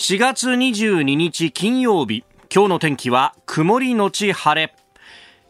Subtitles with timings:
[0.00, 2.22] 4月22日金曜日
[2.54, 4.72] 今日の天気は曇りのち晴れ。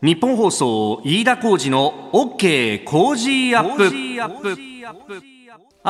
[0.00, 5.38] 日本放送飯田浩二の OK 工事アップ。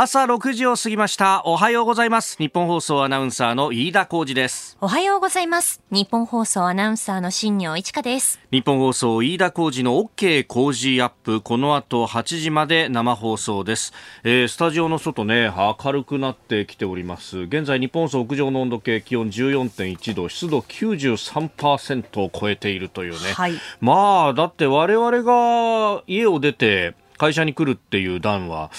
[0.01, 1.43] 朝6時を過ぎました。
[1.45, 2.39] おはようございます。
[2.39, 4.79] 日本放送アナウンサーの飯田浩二です。
[4.81, 5.83] おはようございます。
[5.91, 8.39] 日本放送アナウンサーの新業一華です。
[8.53, 11.41] 日本放送飯田浩二の OK 工事アップ。
[11.41, 13.93] この後8時まで生放送です、
[14.23, 17.37] えー、スタジオの外ね明るくなってきております。
[17.41, 28.71] 現在日本放送屋上の温度計気温14.1度湿度93%を超えているというね、はい、まあだって我々が家を出て会社に来るっていう段は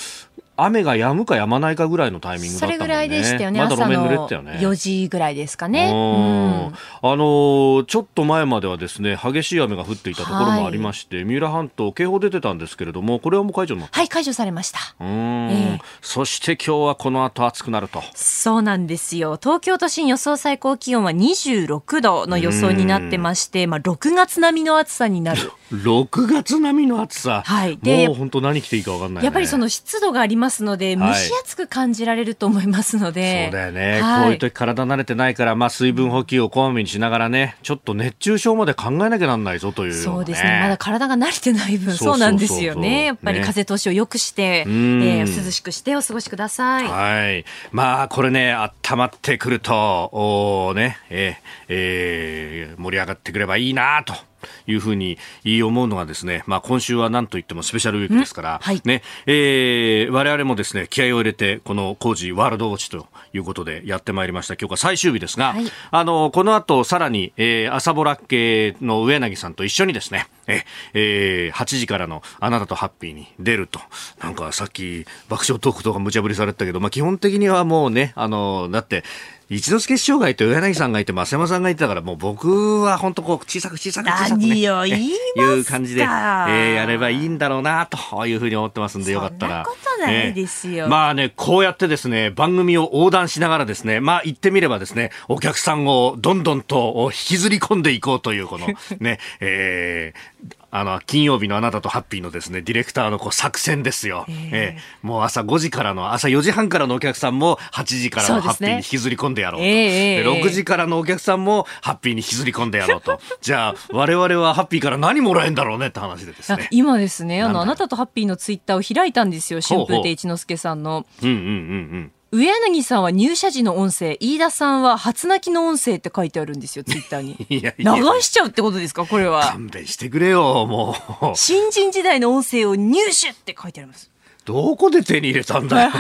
[0.64, 2.78] 雨が止むか止まないかぐらいのタイミングだったもんね。
[2.78, 3.60] それぐらいでしたよね。
[3.60, 4.60] まだ路面濡れてたよね。
[4.62, 5.92] 4時ぐらいですかね。
[5.92, 14.80] うん、あのちょっと前まではですね、激しい雨が降っていたところもありまして、はい、三浦半島警報出てたんですけれども、これはもう解除になったはい、解除されました。
[15.00, 15.08] うん、
[15.52, 18.02] えー、そして今日はこの後暑くなると。
[18.14, 19.40] そうなんですよ。
[19.42, 25.52] 東京都心予想最高気温は26度の予想になってまして、まあ6月並みの暑さになる。
[25.72, 27.44] 6月並みの暑さ。
[27.46, 27.78] はい。
[27.82, 33.46] で、もう本当何着ていいか分かんない、ね、やっぱりその湿度がありますので、蒸し暑く感じられると思いますので。
[33.46, 40.60] そうだよね、はい、こういう時体慣れてないから、まあ水分補給をこまめにしながらね、ちょっと熱中症まで考えなきゃなんないぞという、ね、そうですね。
[40.62, 43.06] まだ体が慣れてない分、そうなんですよね。
[43.06, 46.88] やっぱり風通しを良くして、ね、えー、涼しくしてお過ごしください。
[46.88, 47.46] はい。
[47.72, 54.29] まあこれね、温まってくると、おね、えー、えー、盛り上がってくればいいなと。
[54.68, 55.18] いうふうに
[55.64, 64.56] 思うのがですね、まあ、今週は何といってもスペシャルウィークですから、はい、ね、えー、我々もですね、気合を入れて、この工事ワールドウォッチということでやってまいりました。
[64.56, 73.80] 今日が最終日ですが、はい、あの、この後さらに、えー、朝ぼら系の上柳さんと一緒にですね、え、えー、8時からのあなたとハッピーに出ると。
[74.22, 79.04] なんかさっき爆笑トークとか無茶ぶりされてたけど、まあ基本的にはもうね、あの、だって、
[79.50, 89.66] 一之輔師匠がいて、上柳さんがいて、増山さんがいてたから、もう僕は本当こう、小さく小さく小さく、ね、何を言いいう感じで、えー、やればいいんだろうな、というふうに思ってますんで、よかったら。
[89.66, 90.90] そんなことないですよ、えー。
[90.90, 98.68] まあね、こうやってですね、番組を横断しながらですね、まあ言ってみればですね、お客さんをどんどんと引きずり込んでいこうという、この、
[99.00, 104.26] ね、 えー、あの、金曜日のあなたとハッピーのですね、ディレクターのこう作戦ですよ。
[104.28, 109.64] えー、えー、もう朝5時からの、朝4時半からのお客さんも8時からのハッピーに引きずり込んでやろうと。
[109.64, 113.20] うね、えー、6時からのお客さんもハッピーに引きずり込んでやろうと。
[113.42, 116.68] じゃあ、我々はハッピーから何もらえんだろうねって話でですね。
[116.72, 121.06] 今ですね、あの、あなたとハッピーのツイッターを開いたんですよ、春風亭一之輔さんの。
[121.24, 122.12] うんうんうんうん。
[122.32, 127.38] 上柳さんは入社時の音声、飯田さんは初泣きの音声って書いてあるんですよ、ツイッターに。
[127.50, 129.48] 流しちゃうってことですか、これは。
[129.48, 131.32] 勘弁してくれよ、もう。
[131.36, 134.12] 新人時代の音声を入手って書いてあります。
[134.46, 135.92] どこで手に入れたんだよ。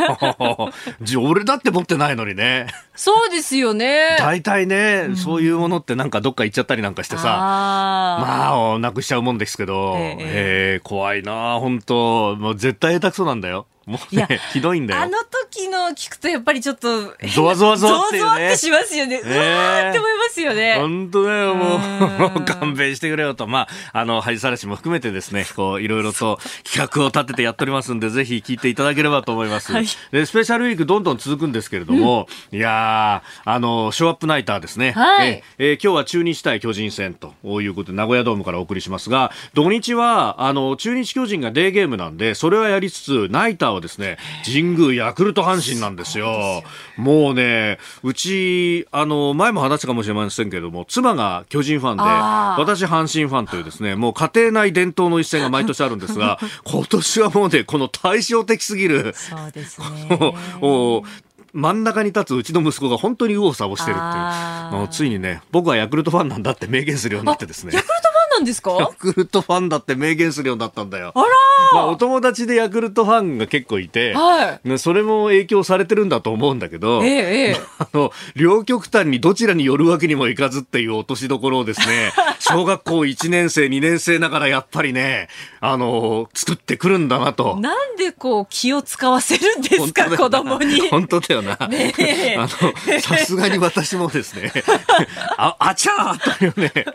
[1.22, 2.68] 俺だって持ってないのにね。
[2.96, 4.16] そうですよね。
[4.18, 13.68] 大体ね、うん、そういうものってなんかどっか行っちゃったりなんかしてさ、まあ、なくしちゃうもんですけど、ええー、怖いな本当もう絶対下手くそなんだよ。
[13.90, 15.02] もうね、 ひどいんだよ。
[15.02, 15.18] あの
[15.52, 19.20] 時の聞くとやっぱりちょっと、ゾワゾワゾワって、ね、ゾワゾワってしますよね。
[19.20, 20.76] うわーって思いますよね。
[20.78, 22.46] 本当だよ、もう。
[22.46, 23.48] 勘弁してくれよと。
[23.48, 29.74] まあ、あの、恥さらしも含めてですね、こう、いろいろと企画を立ててやっておりますんで、ぜひ聞いていただければと思います。
[29.74, 34.92] はい、で、スペシャルウィークどんどん続くんですけれども、うん、いやあの、ショーアップナイターですね。
[34.92, 35.44] はい。
[35.58, 46.64] えー、今日は中日対巨人戦ということで、名古屋ドームからお送りしますが、土日は、あの、中日巨人がデーゲームなんで、それはやりつつ、ナイターはですね、神宮、ヤクルト、阪神なんですよ。
[46.98, 59.88] もうね、うち、あの、前も話したかもしれませんけれども、妻が巨人ファンで、私阪神ファンというですね、もう家庭内伝統の一戦が毎年あるんですが、 今年はもうね、この対照的すぎる、そうですね。
[61.52, 64.88] 真ん中に立つうちの息子が本当に右往左往してるっていう。
[64.90, 67.72] ついにね、僕はヤクルトファンなんだって明言するようになってですね。
[67.74, 68.09] ヤクルト
[68.40, 68.72] なんですか？
[68.80, 71.12] ヤクルトファンだって明言するようになったんだよ。
[71.14, 71.28] あら
[71.74, 85.28] まあ、お友達でヤクルトファンが結構いて、はい、それも影響されてるんだと思うんだけど、ええ、 あの、両極端にどちらに寄るわけにもいかずっていう落としどころをですね、 小学校1年生、2年生ながらやっぱりね、
[85.60, 87.58] あの、作ってくるんだなと。
[87.60, 90.88] なんでこう気を使わせるんですか、子供に。
[90.90, 91.58] 本当だよな。
[91.68, 91.94] ね
[92.38, 94.52] あの、さすがに私もですね、
[95.38, 96.86] あ、あちゃーというね。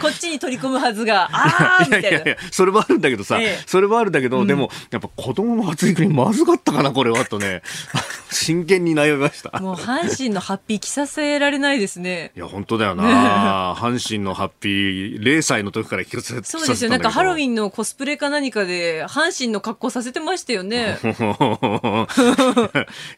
[0.00, 2.08] こっちに取り込むはずが、ああみたいな。
[2.08, 7.62] いやいやいや、それもあるんだけどさ、ええ、それもあるんだけど、うん、でも、やっぱ子供の発育にまずかったかな、これは、とね、
[8.30, 9.58] 真剣に悩みました。
[9.60, 12.32] もう阪神のハッピー着させられないですね。
[12.36, 13.74] いや、本当だよな。
[13.78, 16.90] 阪神のハッピー、0歳の時から着させてそうですよ。
[16.90, 20.98] なんかハロウィンのコスプレか何かで、阪神の格好させてましたよね。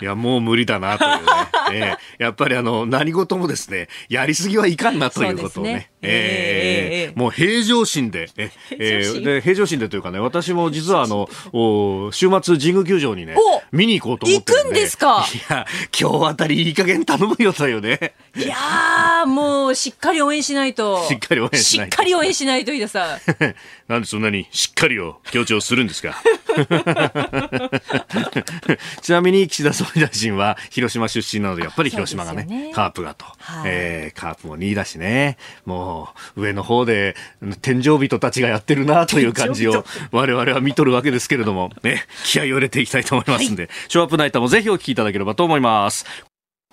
[0.00, 1.96] いや、もう無理だな、というね。
[2.18, 5.90] えー、やっぱりあの、何事もですね、やりすぎはいかんなということをね。
[6.00, 13.34] ねえー、えー、もう平常心で、ええー、で平常心でというかね、私も実はあの、 お週末神宮球場にね、
[13.72, 14.64] 見に行こうと思ってるんで。
[14.64, 15.26] 行くんですか？
[15.34, 15.66] いや、
[15.98, 18.14] 今日あたりいい加減頼むよというね。
[18.38, 21.04] いやもうしっかり応援しないと。
[21.06, 21.94] しっかり応援しないと。
[21.94, 23.18] しっかり応援しないと、飯田さん。
[23.88, 26.14] なんでそんなにしっかりを強調するんですか？
[29.02, 35.36] ちなみに岸田総理大臣は広島出身なのでやっぱり広島がね、ね、カープがと、はい、えー、カープも2位だしね。
[35.64, 37.16] もう上の方で
[37.62, 46.04] 天井人たちがやってるなという感じを我々は見とるわけですけれども、ね、気合を入れていきたいと思いますんで、はい、ショーアップナイターもぜひお聞きいただければと思います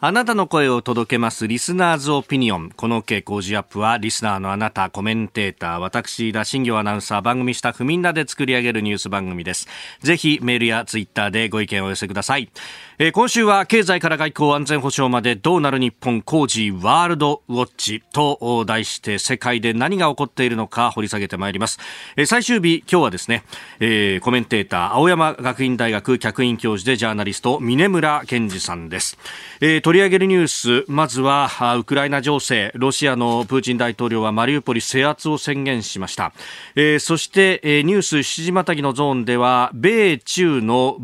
[0.01, 2.69] あなたの声を届けますリスナーズオピニオン。
[2.69, 9.69] この傾向ジアップはリスナーのあなた、コメンテーター、私、田新行アナウンサー、番組スタッフみんなで作り上げるニュース番組です。
[10.01, 12.49] ぜひメールやツイッターでご意見をお寄せください。
[12.97, 21.79] えー、今週は経済から外交安全保障までどうなる日本工事ワールドウォッチと題して世界で何が起こっているのか掘り下げてまいります。
[22.17, 23.45] えー、最終日、今日はですね、
[23.79, 29.17] えー、コメンテーター、青山学院大学客員教授でジャーナリスト、峰村健二さんです。
[29.61, 31.47] えー、取り上げるニュース、まずは、
[31.77, 36.33] ウクライナ情勢、ロシアのプーチン大統領はマリウポリ制圧を宣言しました。
[36.73, 40.97] えー、そして、えー、ニュース7時またぎのゾーンでは、米中の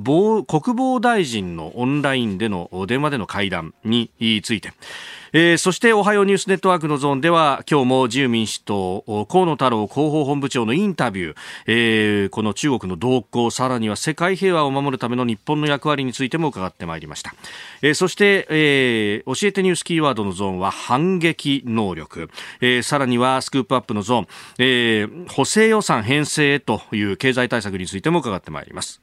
[0.48, 4.10] 国防大臣のオンラインでの電話での会談に
[4.44, 4.74] ついて、
[5.33, 11.36] えー、そしておはようニュースネットワークのゾーンでは今日も自由民主党河野太郎広報本部長のインタビュー、
[11.68, 17.33] えー、この中国の動向さらには世界平和を守るための日本の役割についても伺ってまいりました、
[17.81, 22.30] えー、そして、えー、教えてニュースキーワードのゾーンは反撃能力、
[22.60, 24.28] えー、さらにはスクープアップのゾーン、
[24.60, 29.01] えー、補正予算編成という経済対策についても伺ってまいります。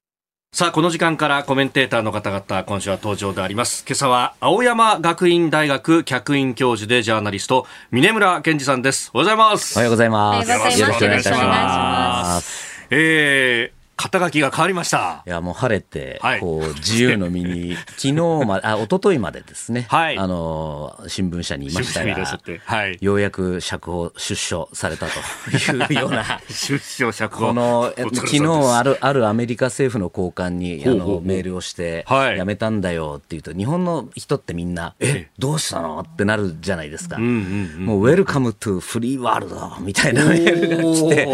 [0.50, 3.84] さあ、この時間からコメンテーターの方々、今週は登場であります。
[3.86, 9.10] 今朝は、青山学院大学客員教授でジャーナリスト、峰村健二さんです。
[9.12, 9.76] おはようございます。
[9.76, 10.50] おはようございます。
[10.50, 12.86] よろしくお願いします。
[12.90, 15.24] えー、肩書きが変わりました。
[15.26, 18.12] いや、もう晴れて、こう、自由の身に、 昨日
[18.46, 22.14] まで、あ、一昨日までですね、はい、あの、新聞社にいましたが、
[22.64, 27.48] はい、ようやく釈放、出所されたというような、 出所釈放。
[27.48, 28.46] この、昨日
[28.76, 37.16] ある、あるアメリカ政府の高官に、あの、メールをして、はい、辞めたんだよって言うと、日本の人ってみんな、え、どうしたのってなるじゃないですか。
[37.16, 41.28] うんうんうん、もう、ウェルカムトゥフリーワールドみたいなメールが来て、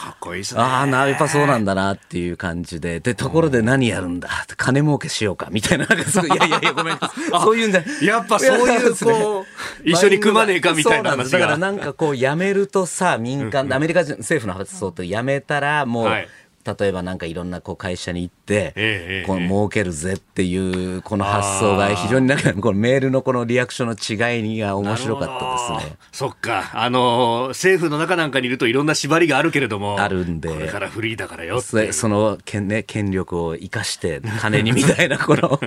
[0.00, 0.62] かっこいいですね。
[0.62, 9.44] ああ、やっぱそうなんだなっていう感じで、で、ところで何やるんだ金儲けしようかみたいな、なんかすごい、いやいやいや、ごめんそういうんじゃやっぱそういう、こ
[9.84, 11.38] う、一緒に組まねえかみたいな話が。
[11.38, 16.28] だからなんかこう、やめるとさ、民間、アメリカ政府の発想ってやめたら、もう、はい
[16.64, 20.56] 例えばなんかいろんなこう会社に行って、ええ、この儲けるぜってい
[20.96, 25.96] うこの発想が非常になんかこのメールのこのリアクションの違いが面白かったですね。
[26.12, 26.70] そっか。
[26.74, 30.00] あの、政府の中なんかにいるといろんな縛りがあるけれども。
[30.00, 30.50] あるんで。
[30.50, 35.60] これからフリーだからよその権,、ね、権力を生かして金にみたいな この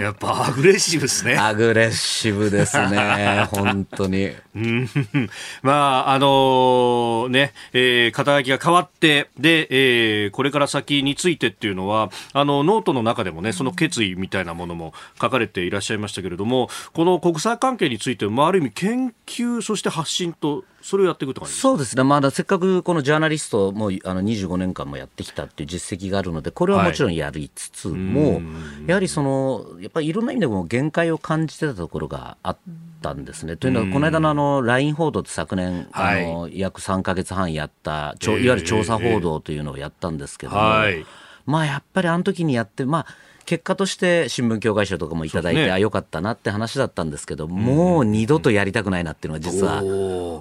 [0.00, 1.36] やっぱアグレッシブですね。
[1.38, 3.46] アグレッシブですね。
[3.50, 4.32] 本当に。
[5.62, 28.42] まあ、あのー、ね、えー、肩書きが変わって、で、えー、これから先についてっていうのは、あの、ノートの中でもね、その決意みたいなものも書かれていらっしゃいましたけれども、この国際関係について、まあ、ある意味研究、そして発信と、それをやっていくとそうですね、まだせっかくこのジャーナリストもあの25年間もやってきたっていう実績があるので、これはもちろんやりつつも、はい、
[28.88, 32.58] やはりその、やっぱりいろんな意味でも限界を感じてたところがあっ
[33.02, 33.56] たんですね。
[33.56, 41.04] というのは、この間のあの LINE 報道って昨年、はい、あの約3か月半やった、いわゆる調査報道というのをやったんですけども、はい、
[41.44, 43.06] まあやっぱりあの時にやって、まあ、
[43.44, 49.80] 結果として新聞協会賞とかもいただいて、ね、あよかったなって話だったんですけど、もう二度とやりたくないなっていうのが実は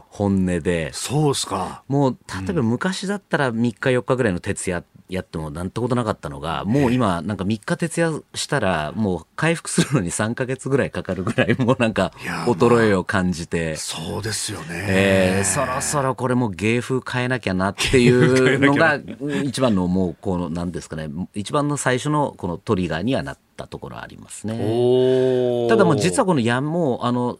[0.09, 1.83] 本音で、そうすか。
[1.87, 12.13] もう例えば昔だったら3日4日ぐらいの徹夜やってもなんてことなかったのが、もう今、なんか3日徹夜したら、もう回復するのに3か月ぐらいかかるぐらい、もうなんか、
[12.47, 18.99] 衰えを感じて、そうですよね、えー、そろそろこれも芸風変えなきゃなっていう のが、
[19.43, 25.67] 一番のもう、この、なんですかね、一番の最初のこのトリガーにはなったところありますね。
[25.69, 27.37] ただもう実はこのやもうあの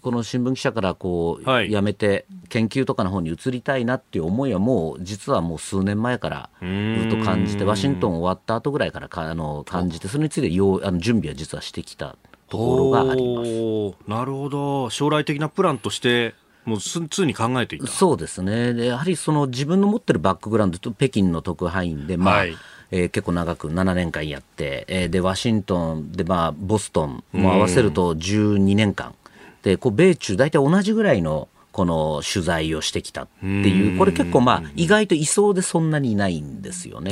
[0.00, 12.16] この新聞記者からこう、はい、辞めて研究とかの方に移りたいなっていう思いはもう実はもう数年前からずっと感じてワシントン終わった後ぐらいからかあの感じてそれについてようあの準備は実はしてきた
[12.48, 14.10] ところがあります。
[14.10, 14.90] なるほど。
[14.90, 17.86] 将来的なプランとしてもう常に考えていた。
[17.86, 18.74] そうですね。
[18.74, 22.56] でやはりその自分の持ってるバックグラウンドと北京の特派員で、まあ、はい
[22.92, 29.14] えー、結構長く7年間やって、えー、でワシントンで、まあ、ボストンも合わせると12年間、
[29.62, 37.10] でこう米中大体同じぐらいのこの取材をしてきたっていう、これ結構まあ意外といそうでそんなにいないんですよね。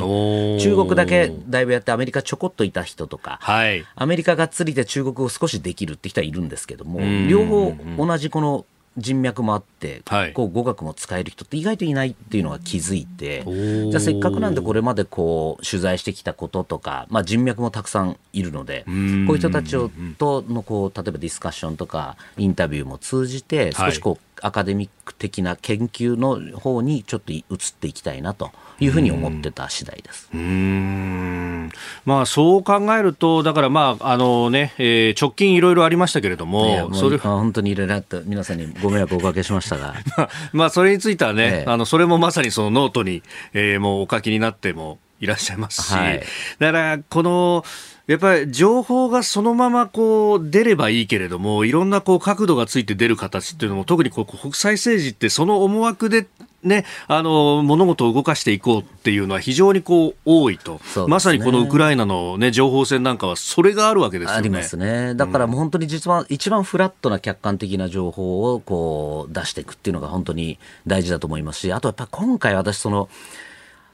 [0.59, 8.65] 中国だけだいぶやってアメリカちょこっといた人とか、はい、アメリカがっつりで中国を少しできるって人はいるんですけども、両方同じこの
[8.97, 27.45] 人脈もあって、はい、こう語学も使える人って意外といないっていうのが気づいてじゃあせっかくなんでこれまでこう取材してきたこととか、まあ、人脈もたくさんいるのでこういう人たちをとのこう例えばディスカッションとかインタビューも通じて少しこう、はいアカデミック的な研究の方にちょっと移っ
[27.79, 30.27] ていきたいなというふうに思ってた次第です。
[30.33, 31.71] うん
[32.03, 39.93] まあ、そう考えると、だからまあ、あのね、えー、直近いろいろありましたけれども、もそれ本当にいろいろあって皆さんにご迷惑をおかけしましたが。
[40.17, 43.21] まあ、まあ、それについてはね、ええ、あの、それもまさにそのノートに、
[43.53, 46.23] えー、もうお書きになってもいらっしゃいますし、はい、
[46.57, 47.63] だから、この、
[48.07, 56.27] やっぱり情報がそのままこう出ればいいけれども、いろんなこう角度がついて出る形っていうのも、特にこう国際政治ってその思惑で
[56.63, 64.37] ね、あの物事を動かしていこうっていうのは非常にこう多いと、ね、まさにこのウクライナの、ね、情報戦なんかはそれがあるわけですよね。
[64.37, 65.15] ありますね。
[65.15, 73.09] だからもう本当に実は一番フラットな客観的な情報をこう出していくっていうのが本当に大事だと思いますし、あとやっぱ今回私その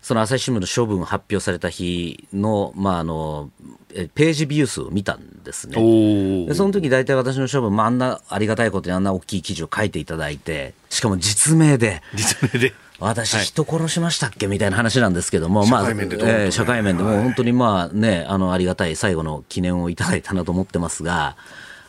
[0.02, 3.50] その朝日新聞の処分発表された日の、まあ、あの
[4.16, 5.76] ページビュー数を見たんですね。
[6.46, 12.02] でその時大体私の処分、まあ、あんなありがたいことにあんな大きい記事を書いていただいて、しかも実名で。
[12.16, 12.74] 実名で。
[13.00, 14.48] 私、人殺しましたっけ？
[14.48, 21.36] みたいな話なんですけども、まあ、え社会面でも本当にまあね、あの、ありがたい最後の記念をいただいたなと思ってますが、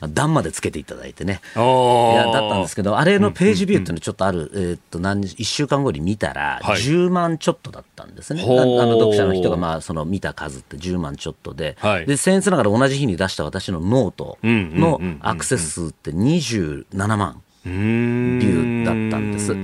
[0.07, 1.41] 段までつけていただいてね。
[1.57, 8.43] いや、だったんですけど、あれのページビューっていうのちょっとある、えー、っと、何、1週間後に見たら、10万ちょっとだったんですね。
[8.43, 19.57] あの、読者の人が、まあ、その見た数って10万ちょっとで、はい、で、僭越ながら同じ日に出した私のノートのアクセス数って27万ビューだったんです。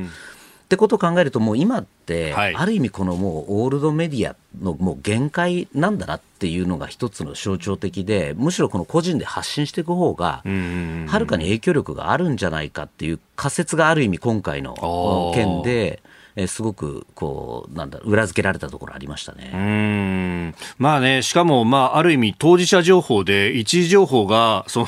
[0.74, 16.02] ってことを考えると、もう今って、ある意味、このもうオールドメディアのもう限界なんだなっていうのが一つの象徴的で、むしろこの個人で発信していく方が、はるかに影響力があるんじゃないかっていう仮説がある意味、今回の件で。
[16.36, 19.50] えー、すごくこうなんだ裏付けられたところありましたね。
[19.54, 20.54] うん。
[20.78, 24.86] まあね、しかも、まあ、ある意味当事者情報で一時情報がその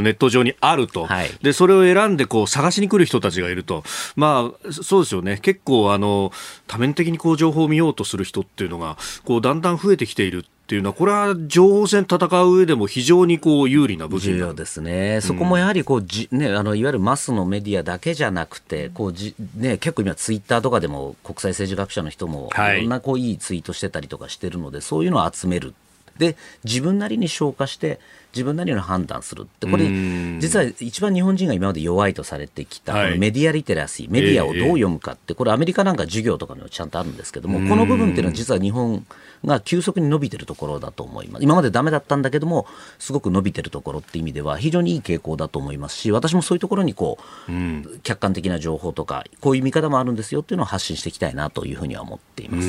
[0.00, 3.82] ネット上にあると、はい、でそれを選んでこう探しに来る人たちがいると、
[4.16, 5.38] まあ、そうですよね。
[5.38, 6.32] 結構あの
[6.66, 25.74] 多面的にこう情報を見ようとする人っていうのがこうだんだん増えてきているっていうのは、これは情報戦戦う上でも非常にこう有利な部分重要ですね、そこもやはりこうじ、ね、あのいわゆるマスのメディアだけじゃなくて、こうじね、結構今、ツイッターとかでも国際政治学者の人も、いろんなこういいツイートしてたりとかしてるので、そういうのを集める。
[26.18, 27.98] で自分なりに消化して
[28.34, 29.66] 自分なりの判断するって。
[29.66, 29.84] これ
[30.38, 39.04] 実は一番日本人が今まで弱いとされてきた、メディアリテラシーメディアをどう読むかってこれアメリカなんか授業とかにもちゃんとあるんですけどもこの部分っていうのは実は日本
[39.44, 41.44] が急速に伸びてるところだと思います。
[41.44, 42.66] 今までダメだったんだけども
[42.98, 52.68] すごく伸びてるところって意味では非常にいい傾向だと思いますし私もそういうところにこう、客観的な情報とかこういう見方もあるんですよっていうのを発信していきたいなというふうには思っています。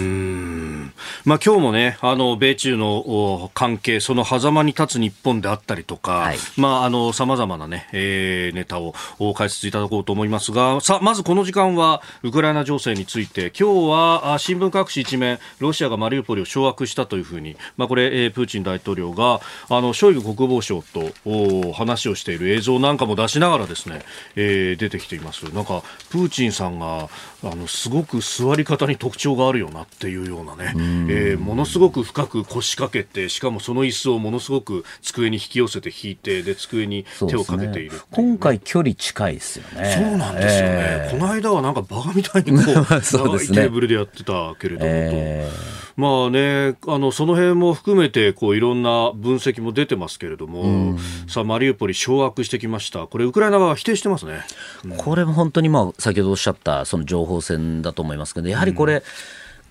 [1.26, 8.94] まあ今日もねあの米中の関係その狭間に立つ日本であったりとか、はい、まあ、あの、様々なね、えー、ネタを
[9.34, 24.02] 解説いただこうと思いますが、さあ、まずこの時間は、ウクライナ情勢について、今日は、新聞各紙一面、ロシアがマリウポリを掌握したというふうに、まあ、これ、えー、プーチン大統領が、あの、ショイグ国防相とお話をしている映像なんかも出しながらですね、
[24.36, 25.44] えー、出てきています。
[25.54, 27.10] なんか、プーチンさんが、
[27.44, 30.74] あの、すごく座り方に特徴があるよなっていうようなね、
[31.10, 39.96] えー、ものすごく深く腰掛けて、しかもその椅子をものすごく机に引き寄せて引いて、で、机に手をかけている、ね、今回距離近いですよね。
[39.98, 40.70] そうなんですよね。
[40.70, 50.98] えー、この間はなんかバカみたいにこう、 そうですね、テーブルでやってたけれども、えー、まあね、あの、その辺も含めて、こう、いろんな分析も出てますけれども、うん、
[51.28, 53.08] さあ、マリウポリ掌握してきました。
[53.08, 54.42] これ、ウクライナ側否定してますね。
[54.86, 59.02] うん、これも本当に、まあ、先ほどおっしゃった、その情報戦だと思いますけど、やはりこれ、うん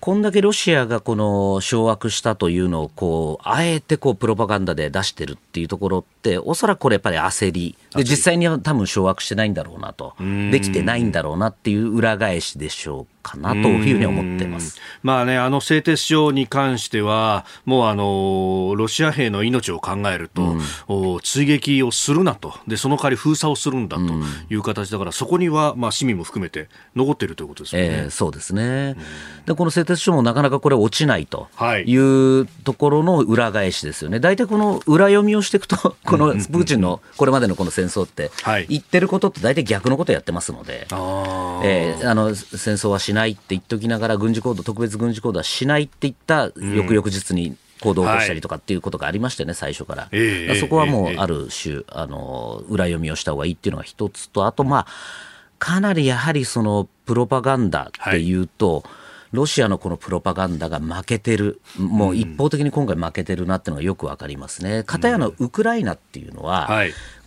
[0.03, 10.13] こんだけロシアがこの掌握したというのをこうあえてこうプロパガンダで出してるっていうところっておそらくこれやっぱり焦りで実際には多分掌握してないんだろうなと
[10.51, 14.79] できてないんだろうなっていう裏返しでしょうかなというふうに思ってます。
[15.01, 20.57] まあね、あの製鉄所に関しては、もうあの、ロシア兵の命を考えると、
[20.89, 22.53] うん、追撃をするなと。
[22.67, 24.03] で、その代わり封鎖をするんだと
[24.49, 27.87] いう形だから、うん、そこには、まあ市民も含めて残っているということですよね。
[27.91, 28.95] えー、そうですね。
[29.45, 31.47] で、この製鉄所もなかなかこれ落ちないと
[31.85, 34.19] いうところの裏返しですよね。
[34.19, 38.31] 大体この裏読みをしていくと、このプーチンのこれまでのこの戦争って、
[38.69, 50.09] 言ってることって大体逆のことやってますので、えー、あの戦争はしないって言っておきながら軍事行動特別軍事行動はしないって言った翌々日に行動を起こしたりとかっていうことがありましてね、最初から、
[50.59, 54.87] そこはもうある種、あの裏読みをした方がいいっていうのが一つとあとまあ
[55.59, 58.83] かなりやはりそのプロパガンダっていうと、はい。
[59.33, 64.83] ロシアのこのプロパガンダが負けてる、もう一方的に今回負けてるなっていうのがよくわかりますね。
[64.83, 66.69] かたやのウクライナっていうのは、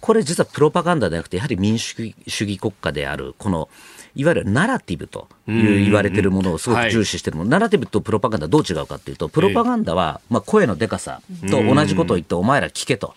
[0.06, 3.68] これ実はプロパガンダではなくて、やはり民主主義国家である、この
[4.14, 13.14] いわゆるナラティブという言われているものをすごく重視しているもの、ナラティブとプロパガンダどう違うかというと、プロパガンダはまあ声のでかさと同じことを言って、お前ら聞けと。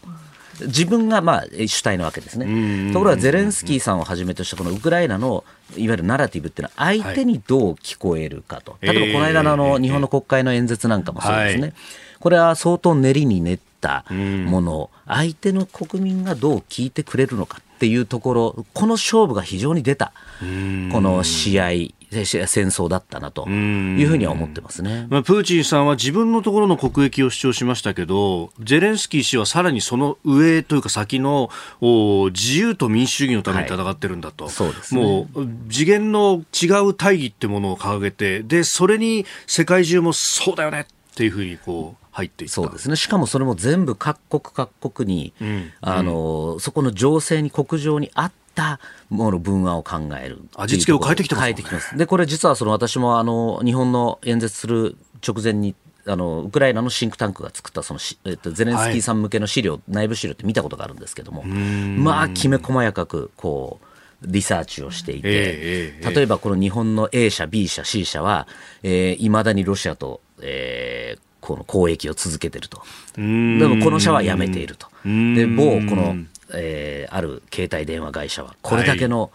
[0.62, 2.92] 自分がまあ主体なわけですね。
[2.92, 5.46] ところがゼレンスキーさんをはじめとしたこのウクライナの
[5.78, 8.78] いわゆるナラティブっていうのは相手にどう聞こえるかと。
[8.82, 11.74] 例えばこの間のあの日本の国会の演説なんかもそうですね。
[12.20, 14.70] これは相当練りに練ったもの。
[14.80, 20.46] を相手の国民がどう聞いてくれるのかっていうところ、この勝負が非常に出た、こ
[21.02, 21.70] の試合、
[22.12, 31.50] 戦争だったなというふうには思ってますね、まあ、プーチンさんは自分のところの国益を主張しましたけど、ゼレンスキー氏はさらにその上というか先の
[31.82, 40.86] 自由と民主主義のために戦ってるんだと、はい、そうです、ね、もう次元の違う大義ってものを掲げて、でそれに世界中もそうだよねっ
[41.16, 42.09] ていうふうにこう。
[42.20, 42.96] 入っていそうですね。
[42.96, 50.42] しかもそれも全部各国各国に、うん、あの、うん、そこの情勢に国情に合ったもの文案を考える。
[50.56, 51.98] 味付けを変えてきてます、ね、変えてきます。
[51.98, 61.44] でこれ実はその私もあの日本の演説する直前にあのウクライナのシンクタンクが作ったその、えっと、ゼレンスキーさん向けの資料、はい、内部資料って見たことがあるんですけども。
[61.44, 63.86] まあきめ細やかくこう
[64.24, 68.48] リサーチをしていて、えーえー、例えばこの日本の A 社 B 社 C 社は
[68.84, 72.84] いま、えー、だにロシアと、えー、この交易を続けてると。
[73.16, 74.88] でもこの社は辞めていると。
[75.04, 76.16] で、某この、
[76.54, 79.32] えー、ある携帯電話会社はこれだけの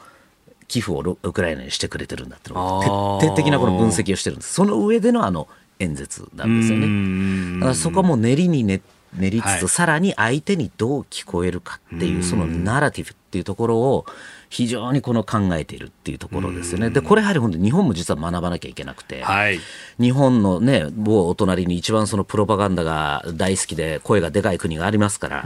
[0.69, 4.55] 寄付をウクライナにしてくれてるんだっていうのを徹底的なこの分析をしてるんです。
[4.55, 5.49] その上でのあの
[5.81, 7.59] 演説なんですよね。
[7.59, 8.81] だからそこはもう練りに練
[9.17, 14.07] 練りつつ、はい、さらに相手にどう聞こえるかっていうそのナラティブっていうところを
[14.55, 16.89] 非常にこの考えているっていうところですよね。
[16.91, 19.59] で、これやはり本当日本も実は学ばなきゃいけなくて、はい、
[20.01, 25.45] 日本のね、某お隣に一番そのプロパガンダが大好きで声がでかい国がありますから、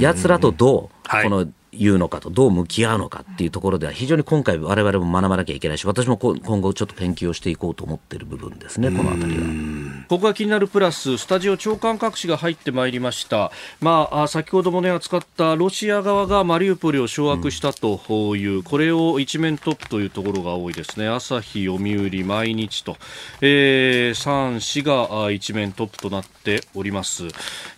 [0.00, 1.46] 奴らとどう、この
[1.78, 9.46] 言うのかとどう向き合うのかっていうところでは非常に今回我々も学ばなきゃいけないし私も今後ちょっと研究をしていこうと思っている部分ですねこの辺りは。
[10.08, 21.08] ここが気になるプラススタジオ長官各紙が入ってまいりました、まあ、先ほどもね扱ったロシア側がマリウポリを掌握したという、うん、これを一面トップというところが多いですね。
[21.08, 22.96] 朝日読売毎日と、
[23.40, 27.24] えー、3紙が一面トップとなっております、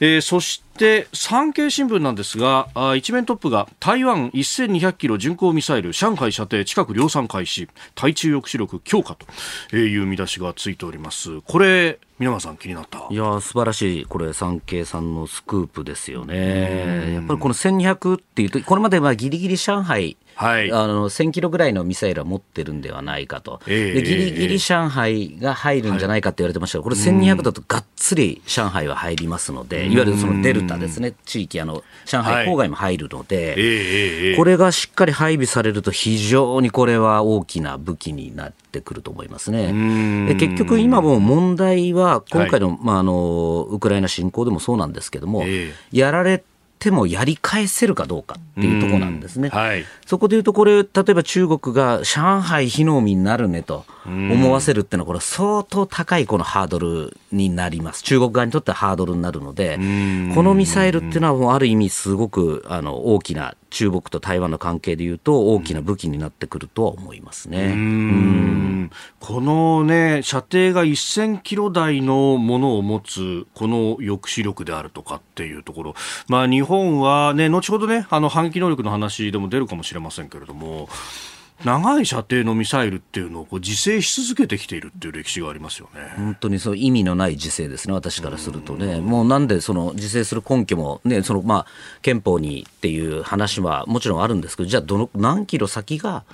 [0.01, 9.17] えー、そしてで産経新聞なんですが一面トップが台湾1200キロ巡航ミサイル上海射程近く量産開始対中抑止力強化
[9.71, 11.41] という見出しがついております。
[11.43, 13.07] これ皆川さん気になった？
[13.11, 17.13] いや素晴らしいこれ産経さんのスクープですよね。
[17.15, 39.73] やっぱりこの1200っていうとこれまではギリギリ上海はい、あの1000キロぐらいのミサイルは持ってるんではないかと、えー、でギリギリ上海が入るんじゃないかって言われてましたが、これ1200だとがっつり上海は入りますので、いわゆるそのデルタですね、地域、あの上海郊外も入るので、はいえー、これがしっかり配備されると、非常にこれは大きな武器になってくると思いますね。
[40.29, 46.56] で結局、今も問題は、今回のはい、まあ、あのウクライナ侵攻でもそうなんですけども、えー、やられて
[46.91, 49.49] もやり返せるかどうかっていうところなんですね。
[49.49, 58.03] はい、そこでいうと、これ、例えば中国が上海非農民になるねと思わせるっていうのは、これ相当高いこのハードルになります。
[58.03, 59.77] 中国側にとってはハードルになるので、
[60.35, 68.91] このミサイルっていうのはもうある意味すごくあの大きな中国と台湾の関係でいうと大きな武器になってくるとは思いますね。
[69.21, 75.95] このね、射程が1000キロ台のものを持つ、この抑止力であるとかっていうところ、
[76.29, 80.89] まあ日本はね、後ほどね、あの反撃能力の話でも出るかもしれませんけれども、
[81.65, 86.13] 長い射程のミサイルっていうのをこう自制し続けてきているっていう歴史がありますよね。
[86.17, 91.67] 本当にそう意味のない自制ですね、私からするとね、もうなんでその自制する根拠も、ね、そのまあ
[92.03, 96.25] 憲法にっていう話はもちろんあるんですけど、じゃあどの、何キロ先が、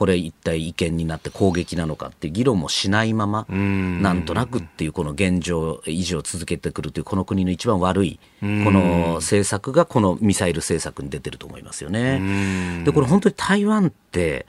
[0.00, 12.82] これ一体違憲になって攻撃なのかっていう議論もしないまま、なんとなくっていうこの現状維持を続けてくるというこの国の一番悪いこの政策がこのミサイル政策に出てると思いますよね。
[12.82, 14.46] でこれ本当に台湾って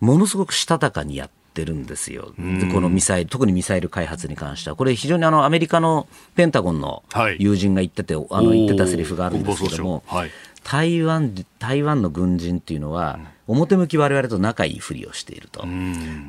[0.00, 2.32] ものすごくしたたかにやってるんですよ、
[2.72, 7.04] このミサイル、特にミサイル開発に関しては、これ、非常にあのアメリカのペンタゴンの
[7.38, 10.30] 友人が言ってて、はい、あの言ってたセリフがあるんですけども、はい、
[10.64, 15.64] 台湾台湾の軍人っていうのは、表向き我々と仲いいふりをしていると。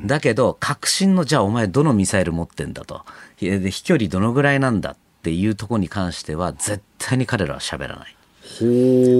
[0.04, 3.02] だけど、確信の、じゃあお前どのミサイル持ってんだと。
[3.40, 8.16] で、飛距離どのぐらいなんだっていうところに関しては、絶対に彼らは喋らない。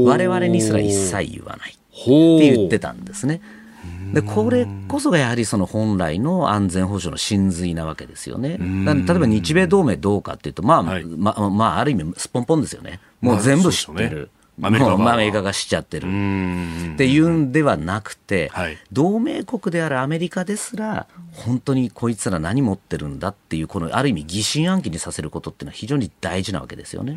[0.05, 1.73] 我々にすら一切言わない。
[1.73, 3.41] って言ってたんですね。
[4.13, 8.59] でこれこそがやはりその本来の安全保障の真髄なわけですよね。
[8.59, 13.01] 例えば日米同盟どうかっていうと、まあ、はい、まあ、まあ、ある意味すっぽんぽんですよね。
[13.21, 14.31] もう全部知ってる。
[14.63, 15.13] アメリカが。
[15.13, 16.07] アメリカがしちゃってる。
[16.07, 27.15] っていうんではなくて、はい、同盟国であるアメリカですら本当にこいつら何持ってるんだっていうこのある意味疑心暗鬼にさせることっていうのは非常に大事なわけですよね。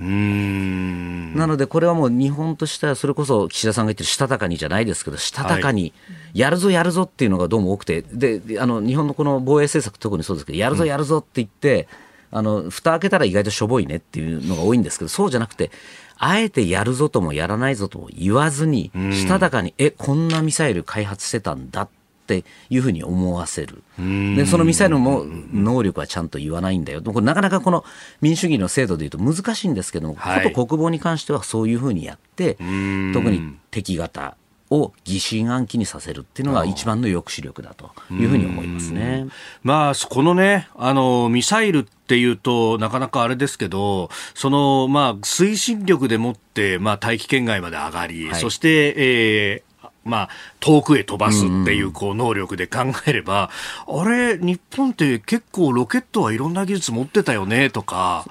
[1.35, 5.93] なのでこれはもう日本としてはそれこそ岸田さんが言ってるしたたかにじゃないですけどしたたかに
[6.33, 11.87] やるぞやるぞっていうのがどうも多くてであの日本のこの防衛政策特にそうですけどやるぞやるぞって言って、
[12.31, 15.71] うん、あの蓋開けたら意外としょぼいねっていうのが多いんですけどそうじゃなくて
[16.19, 21.89] あえてやるぞともやらないぞとも言わずに、したたかに、え、こんなミサイル開発してたんだっ
[22.27, 23.81] ていうふうに思わせる。
[23.97, 27.01] で、そのミサイルも能力はちゃんと言わないんだよ。
[27.01, 27.85] これなかなかこの
[28.21, 34.35] 民主主義の制度でいうと難しいんですけども、はい、国防に関してはそういうふうにやって、特に敵型、
[34.71, 39.27] を疑心暗鬼にさせるっていうのが一番の抑止力だというふうに思いますね。
[39.63, 53.51] まあ、このね、あの、ミサイルっていうと、なかなかあれですけど、その、まあ、推進力でもって、まあ、大気圏外まで上がり、はい、そして、えー、まあ、遠くへ飛ばすっていうこう能力で考えれば、
[53.87, 58.25] あれ、日本って結構ロケットはいろんな技術持ってたよねとか、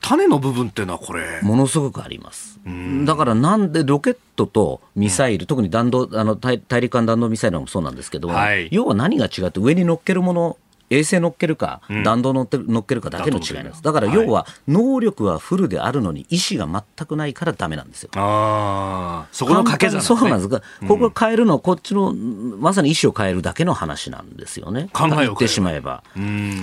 [0.00, 1.42] 種の部分っていうのはこれ。
[1.42, 2.58] ものすごくあります、
[3.04, 10.56] だからなんでロケットとミサイル、うん、特に弾道あの大陸間弾道ミサイルもそうなんですけど、はい、要は何が違って上に乗っけるもの
[10.90, 13.82] 衛星乗っけるか、弾道乗っける乗っけるかだけの違いです。
[13.82, 18.10] だから要は、能力はフルであるのに、意思が全くないからだめなんですよ。
[18.14, 20.48] ああ、そこの掛け算、ね、そうなんです。
[20.48, 24.88] が、ここ変えるのは、こっちの、まさに意思を変えるだけの話なんですよね。
[24.92, 26.02] 考えをってしまえば。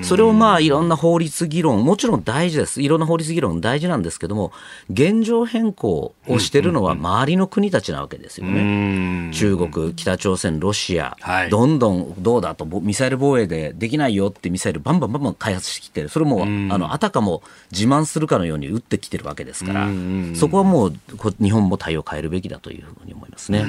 [0.04, 2.82] それをまあ、いろんな法律議論、もちろん大事です。
[2.82, 4.52] いろんな法律議論大事なんですけども、
[4.92, 9.32] 現状変更をしてるのは周りの国たちなわけですよね。
[9.34, 16.46] 中国、北朝鮮、ロシア、はい、どんどんどうだと、ミサイル防衛でできないよってミサイルバンバンバンバン開発してきてそれも、あ
[16.78, 19.88] のあたかも自慢するかのように撃ってきてるわけですから、
[20.36, 20.94] そこはもう
[21.42, 23.66] 日本も対応を変えるべきだというふうに思いますね。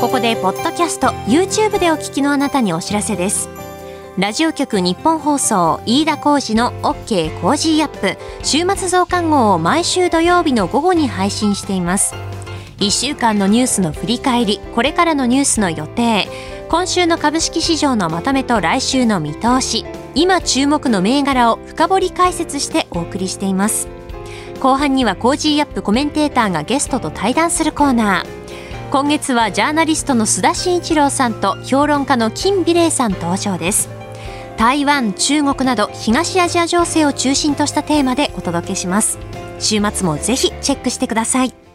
[0.00, 3.48] ここでポッドキャスト YouTube でお聞きのあなたにお知らせです。
[4.18, 12.16] ラジオ局日本放送飯田浩司の OK Cozy Up 週末増刊号を毎週土曜日の午後に配信しています
[12.78, 16.26] 1週間のニュースの振り返りこれからのニュースの予定
[16.68, 19.84] 今週の株式市場のまとめと来週の見通し。
[20.14, 23.88] 今注目の銘柄を深掘り解説してお送りしています。
[24.60, 28.26] 後半にはコージーアップコメンテーターがゲストと対談するコーナー。
[28.90, 33.88] 今月はジャーナリストの須田慎一郎さんと評論家の金美齢さん登場です。
[34.56, 39.18] 台湾中国など東アジア情勢を中心としたテーマでお届けします。
[39.60, 41.67] 週末もぜひチェックしてください。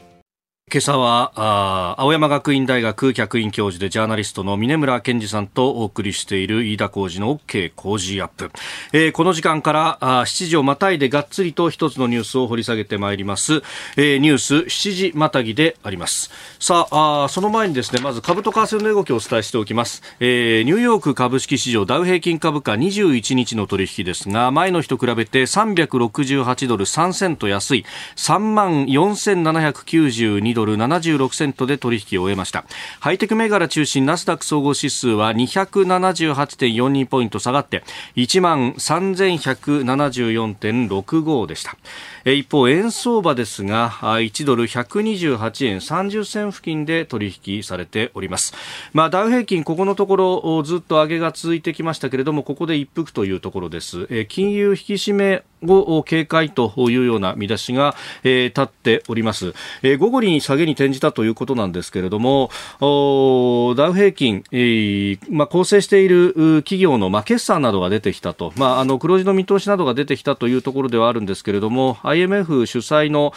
[0.74, 8.50] 今朝はあ青山学院大学客員教授でジャーナリストの峯村健司さんとお送りしている飯田浩二の OK 工事アップ、
[8.92, 13.62] えー、この時間からあ7時をまたいでがっつりと一つのニュースを掘り下げてまいります、
[13.98, 16.32] えー、ニュース7時またぎであります。
[16.60, 32.66] さああその前にですねまず株と為替の動きをお伝えしておきます、えー、ニューヨーク株式市場ダウ平均株価21日の取引ですが前の日と比べて368ドル3セント安い3万4792ドルドル76セントで取引を終えました。
[33.02, 37.84] ハイテク銘柄中心ナスダック総合指数は278.42ポイント下がって
[38.16, 41.76] 1万3174.65でした。
[42.26, 48.54] 一方円相場ですが1ドル128円30銭付近で取引されております、
[48.94, 54.08] まあ、ダウ平均ここのところずっと上げが続いてきましたけれどもここで一服というところです。
[54.28, 62.50] 金融引き締めを警戒というような見出しが、えー、立っております、えー、午後に下げに転じたということなんですけれども、
[62.82, 66.34] ダウ平均、えーまあ、構成している
[66.64, 73.34] 企業の、まあ、決算などが出てきたと、まあ、あの黒字の見通しなどが出てきたというところではあるんですけれども、IMF 主催の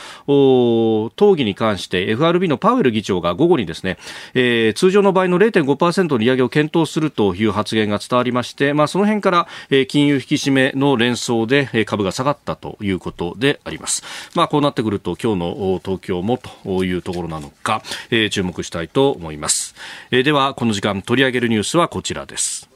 [1.17, 3.99] 討議に関して FRB のパウエル議長が午後にですね、
[4.35, 14.03] えー、通常の場合の0.5%の利上げを検討するという発言が伝わりまして、まあ、その辺から、え、金融引き締めの連想で、株が下がったということであります。
[14.35, 19.75] まあ、こうなってくると今日の東京もというところなのか、えー、注目したいと思います。
[20.11, 22.69] えー、では、この時間取り上げるニュースはこちらです。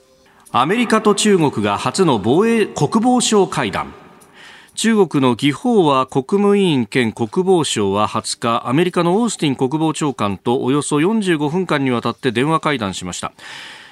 [0.53, 3.95] アメリカと中国が初の防衛国防相会談。
[4.81, 13.35] 中国の義法は国務委員兼国防相は20日アメリカのオースティン国防長官とおよそ45分間にわたって電話会談しました、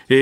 [0.09, 0.15] え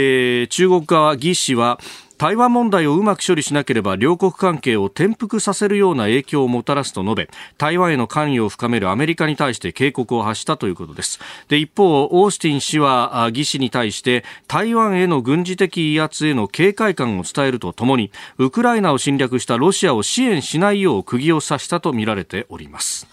[0.47, 1.79] ー、中国側義氏は
[2.19, 11.19] 台湾問題をうまく処理しなければ両国関係を転覆させるような影響をもたらすと述べ台湾への関与を深めるアメリカに対して警告を発したということです。
[11.49, 23.07] で一方オースティン氏は義氏に対して台湾への軍事的威圧への警戒感を伝えるとともにウクライナを侵略したロシアを支援しないよう釘を刺したとみられております、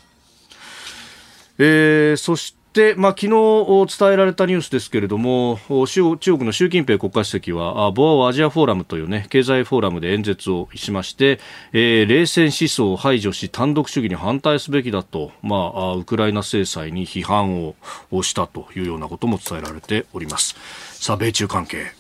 [1.58, 11.40] えー、そしてで、まあ、昨日伝えられたニュースですけれども、中国の習近平国家主席は、ボアオアジアフォーラムというね、経済フォーラムで演説をしまして、
[11.72, 17.74] えー、冷戦思想を排除し、単独主義に反対すべきだと、まあ、ウクライナ制裁に批判
[18.12, 20.56] をしたというようなことも伝えられております。
[20.94, 21.94] さあ、米中関係。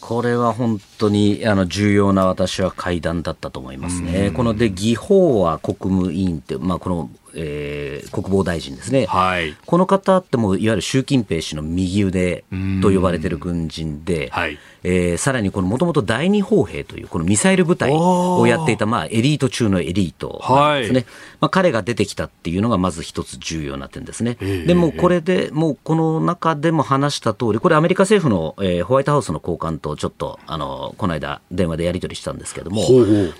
[0.00, 4.30] これは本当にあの重要な私は会談だったと思いますね。
[4.30, 12.44] こので、議法は国務委員って、まあ、このえー、国防大臣ですね、はい、この方ってもいわゆる習近平氏の右腕
[12.82, 21.06] と呼ばれている軍人で、はい、えー、さらにこのもともと第二砲兵というこのミサイル部隊をやっていた、まあ、エリート中のエリートなんですね、はい、
[21.40, 24.34] まあ、彼が出てきたっていうのがまず一つ重要な点ですね。
[24.66, 32.82] でもこれでもうこの中でも話した通りこれアメリカ政府の、えー、ホワイトハウスの高官とちょっとあのこの間電話でやり取りしたんですけれども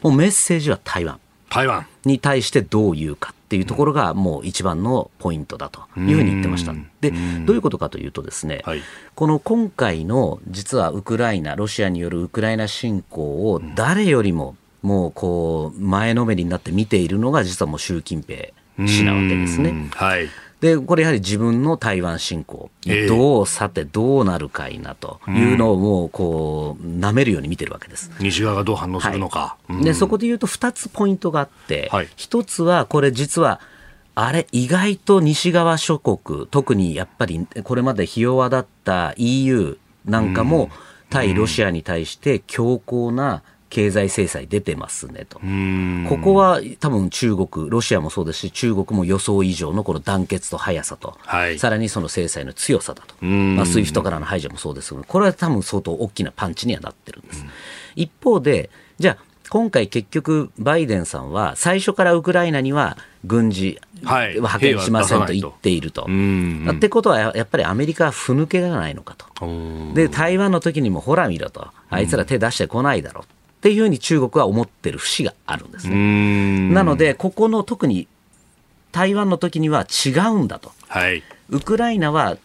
[0.03, 1.21] もうメッセージは台湾。
[1.51, 1.87] 台湾。
[2.05, 6.75] に対してどう言うかっていうところがもう一番のポイントだというふうに言ってました。
[7.01, 7.11] で、
[7.45, 8.81] どういうことかというとですね、はい、
[9.15, 18.49] この今回の実はウクライナ、ロシアによるウクライナ侵攻を誰よりももうこう前のめりになって見ているのが実はもう習近平
[18.87, 19.89] 氏なわけですね。
[19.93, 20.29] はい。
[20.65, 22.71] で、これやはり自分の台湾侵攻、
[23.07, 28.11] どうさてどうなるかいなというのをもうこう、舐めるように見てるわけです。
[28.19, 29.59] 西側がどう反応するのか。
[29.69, 33.61] はい、で、そこで言うと2つポイントがあって、はい、1つはこれ実は、
[34.15, 40.71] あれ、意外と西側諸国、特にやっぱりこれまでひ弱だった EU なんかも、
[41.11, 43.43] 対ロシアに対して強硬な
[43.75, 45.41] 経済制裁出てますねと。
[46.09, 53.25] ここは多分中国、ロシアもそうですし、中国も予想以上のこの団結と速さと、はい、さらにその制裁の強さだと。
[53.25, 57.45] まあ、スイフトからの排除もそうですこれは多分相当大きなパンチにはなってるんです。
[57.97, 66.03] 一方で、じゃあ、今回結局、バイデンさんは最初からウクライナには軍事は派遣しませんと言っていると。
[66.03, 69.27] ってことは、やっぱりアメリカはふぬけがないのかと。
[69.95, 71.67] で、台湾の時にもほら見ろと。
[71.91, 73.34] あいつら手出してこないだろう。
[73.65, 76.69] っていうふうに中国は思ってる節があるんですね。
[76.75, 78.07] なので、ここの特に
[78.93, 80.71] 台湾の時には違うんだと。
[80.87, 82.37] はい、ウクライナは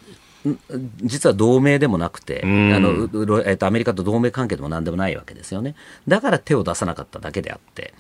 [1.04, 3.10] 実は同盟でもなくて、あの
[3.46, 5.76] えっと、アメリカと同盟関係でもなんでもないわけですよね。
[6.08, 7.94] だから手を出さなかっただけであって。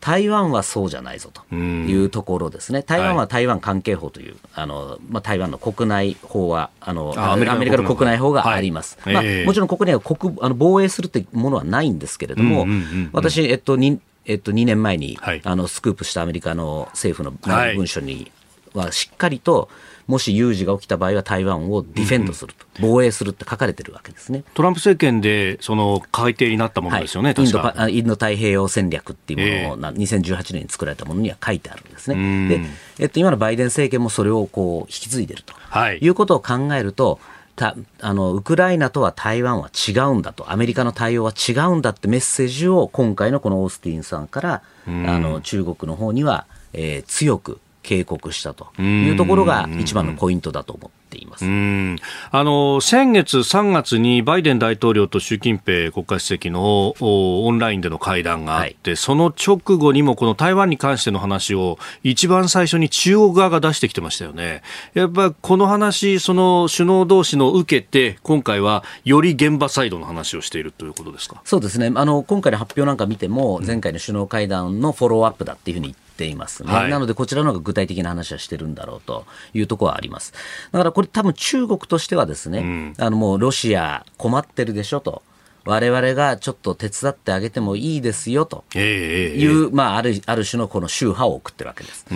[0.00, 8.46] 台湾はそうじゃないぞというところですね、台湾は台湾関係法という、あのまあ、台湾の国内法はあのアメリカの国内法が。
[8.46, 12.66] あります、はい、まあ、もちろんここには国あの防衛するってものはないんですけれども、
[13.12, 17.36] 私、えっと2えっと、2年前に、はい、あのスクープしたアメリカの政府の
[17.74, 18.32] 文書に
[18.74, 19.68] はしっかりと、
[20.06, 24.44] もし有事が起きた場合は台湾をディフェンドすると、うん、防衛するって書かれてるわけですね。
[24.54, 32.48] トランプ政権でその改定になったものですよね、はい、インドインド太平洋戦略っていうものを、えー、2018年に作られたものには書いてあるんですね。
[32.48, 32.60] で、
[33.00, 37.18] えっと、今のバイデン政権もそれをこう引き継いでると、はい、いうことを考えると、
[37.56, 51.44] たあのウクライナとは台湾は違うんだと、アメリカの対応は違うんだってメッセージを今回のこのオースティンさんから、あの中国の方には、えー、強く警告したというところが一番のポイントだと思っています。
[51.44, 64.62] あの先月3月にバイデン大統領と習近平国家主席のオンラインでの会談があって、はい、その直後にもこの台湾に関しての話を一番最初に中国側が出してきてましたよね。
[64.94, 71.40] やっぱこの話、その首脳同士の受けて、今回はより現場サイドの話をしているということですか？
[71.44, 71.92] そうですね。
[71.94, 80.32] あの今回の発表なんか見ても、前回の首脳会談のフォローアップだっていうふうに言ってていますね、はい、なので、こちらの方が具体的な話はしてるんだろうというところはあります。
[80.72, 85.22] だからこれ、多分中国としてはですね、うん、あのもうロシア困ってるでしょと。
[85.66, 88.64] 我々がちょっと手伝ってあげてもいいですよと。
[88.76, 92.06] いう、まあ、あるある種のこの宗派を送ってるわけです。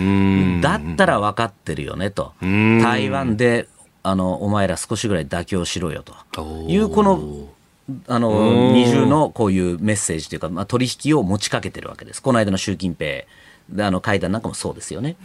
[0.61, 3.67] だったら分かってるよねと、台湾で
[4.03, 6.65] あのお前ら少しぐらい妥協しろよと。
[6.69, 7.49] いうこの
[8.07, 13.25] あの二重のこういうメッセージというか、まあ、取引を持ちかけてるわけです、この間の習近平
[13.79, 15.15] あの会談なんかもそうですよね。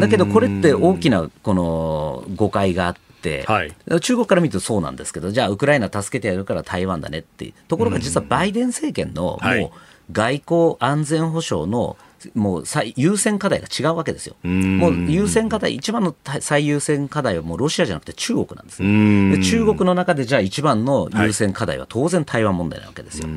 [0.00, 11.96] だけど、これって大きなこの誤解があって、はい、中国から見るとそうなんですけど、じゃあ、ウクライナ助けてやるから台湾だねってところが実はバイデン政権のもう外交安全保障の
[12.34, 14.36] もう最優先課題が違うわけですよ。
[14.42, 19.36] もう優先課題、一番の最優先課題はもうロシアじゃなくて中国なんですね。
[19.36, 23.28] で中国の中でじゃあ一番の優先課題は当然台湾問題なわけですよ。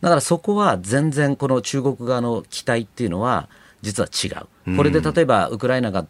[0.00, 3.48] だからそこは全然この中国側の期待っていうのは
[3.82, 4.76] 実は違う。
[4.76, 6.06] これで例えばウクライナが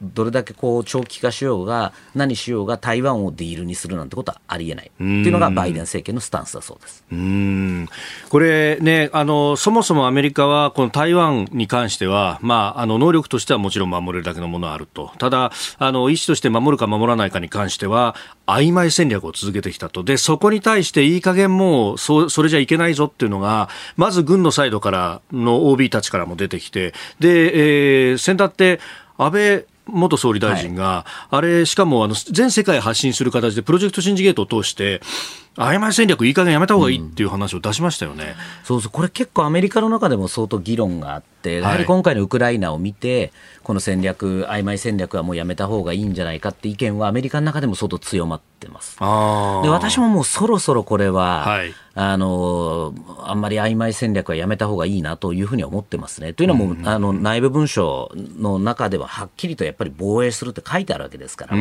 [0.00, 4.86] どれだけこう長期化しようが何しようが台湾をディールにするなんてことはありえない。
[4.86, 7.04] っていうのがバイデン政権のスタンスだそうです。
[7.10, 7.88] うん。
[8.28, 18.14] これねあの、そもそもアメリカはこの台湾に関しては、まあ、あの能力としてはもちろん守れるだけのものがあると、ただあの、意思として守るか守らないかに関しては、
[18.46, 28.80] 曖昧戦略を続けてきたと、でそこに対していい加減もうそそれじゃいけないぞっていうのが、まず軍のサイドからの OB たちからも出てきて、でえー、先だって
[29.18, 35.00] 安倍元総理大臣が、はい、あれ、しかもあの全世界発信する形でプロジェクトシンジゲートを通して、
[35.56, 48.98] 曖昧戦略、いい加減やめた方がいいっていう話を出しましたよね、うん、そうそう、これ結構アメリカの中でも相当議論があって、やはり今回のウクライナを見て、この戦略、曖昧戦略はもうやめた方がいいんじゃないかって意見はアメリカの中でも相当強まってます。
[48.98, 56.32] で私ももうそろそろこれは、はい、あのあんまり曖昧戦略はやめた方がいいなというふうに思ってますね。
[56.32, 61.56] というのも、あの内部文書の中でははっきりとやっぱり防衛するって書いてあるわけですから、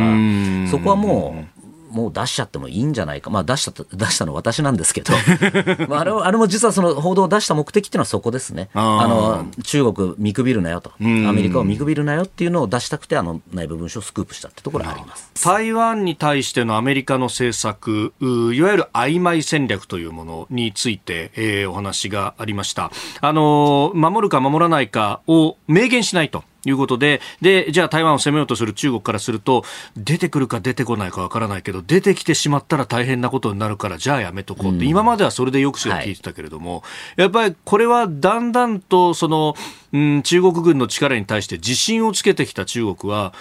[0.69, 5.13] そこはもうもう出しちゃってもいいんじゃないか、まあ、出した出したのは私なんですけど、
[5.87, 15.31] まあ、あれあれも実はその報道を出した目的っていうのはそこですね、あの中国見くびるなよと、アメリカを見くびるなよっていうのを出したくて、あの内部文書をスクープしたってところあります。
[15.43, 22.91] 台湾に対してのアメリカの政策、いわゆる曖昧戦略というものについて、えー、お話がありました。
[23.19, 26.43] あの守るか守らないかを明言しないと。
[26.65, 29.63] いうことで、で、じゃあ台湾を攻めようとする中国からすると、
[29.97, 36.77] 出てくるか出てこないかわからないけど、出てきてしまったら大変なことになるから、じゃあやめとこうって、うん、今まではそれで抑止が聞いてたけれども、は
[37.17, 39.55] い、やっぱりこれはだんだんと、その、
[39.93, 43.33] うん、中国軍の力に対して自信をつけてきた中国は、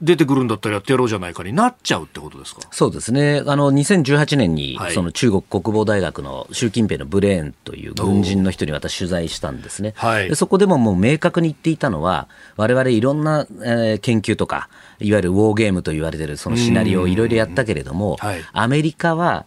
[0.00, 2.62] 出てくるんだったらやってやろうじゃないかになっちゃうってことですか？
[2.70, 3.42] そうですね。
[3.46, 9.92] あの、2018年に、その中国国防大学の習近平のブレーンという軍人の人に私取材したんですね。
[9.96, 12.28] はい、でそこでももう明確に言っていたのは、
[12.60, 14.68] 我々いろんな、えー、研究とか、
[14.98, 19.46] いわゆるウォーゲームと言われてるそのシナリオをいろいろやったけれども、はい、アメリカは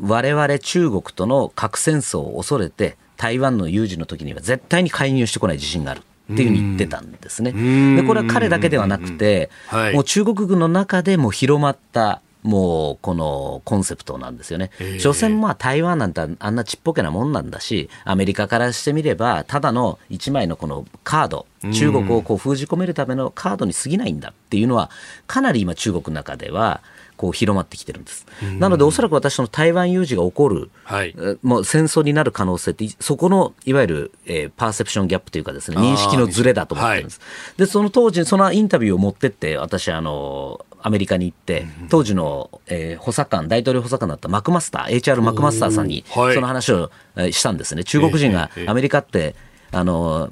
[0.00, 6.02] 我々中国との核戦争を恐れて、台湾の有事の時には絶対に介入してこない自信がある。
[6.32, 7.52] っていうふうに言ってたんですね。
[7.96, 14.70] で、これは彼だけではなくて、はい、もう中国軍の中でも広まったもうこのコンセプトなんですよね。
[15.00, 24.90] 所詮まあ台湾なんてあんなちっぽけなもんなんだし、アメリカからしてみれば、ただの1枚のこのカード、中国をこう封じ込めるためのカードに過ぎないんだっていうのは、
[25.26, 26.82] かなり今中国の中では、
[27.16, 28.26] こう広まってきてるんです。
[28.58, 37.20] なので、おそらく私の台湾有事が起こる、はい、もう戦争になる可能性って、そこのいわゆる、えー、パーセプションギャップというかですね、認識のズレだと思ってるんです。
[37.20, 46.90] はい、で、その当時、そのインタビューを持ってって、私、あの、アメリカに行って、当時の、えー、補佐官、大統領補佐官だったマクマスター、HR マクマスターさんに、その話を
[47.30, 47.84] したんですね。
[47.84, 49.34] 中国人がアメリカって、
[49.72, 50.30] あの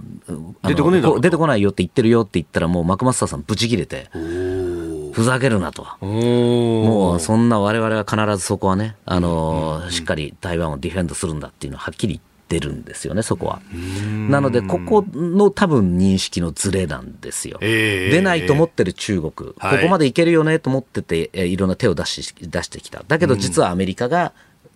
[0.62, 4.10] 出てこない出てこないよって言ってるよって言ったら、もうマクマスターさん、ブチ切れて。
[5.12, 5.86] ふざけるなと。
[6.04, 13.60] もうそんな我々は必ずそこはね、あの、しっかり台湾をディフェンドするんだっていうのははっきり言ってるんですよね、そこは。
[14.28, 17.58] なので、ここの多分認識のズレなんですよ。
[17.60, 23.04] えー、出ないと思ってる中国、ここまでいけるよねと思ってて、えいろんな手を出し出してきた。
[23.06, 24.32] だけど実はアメリカが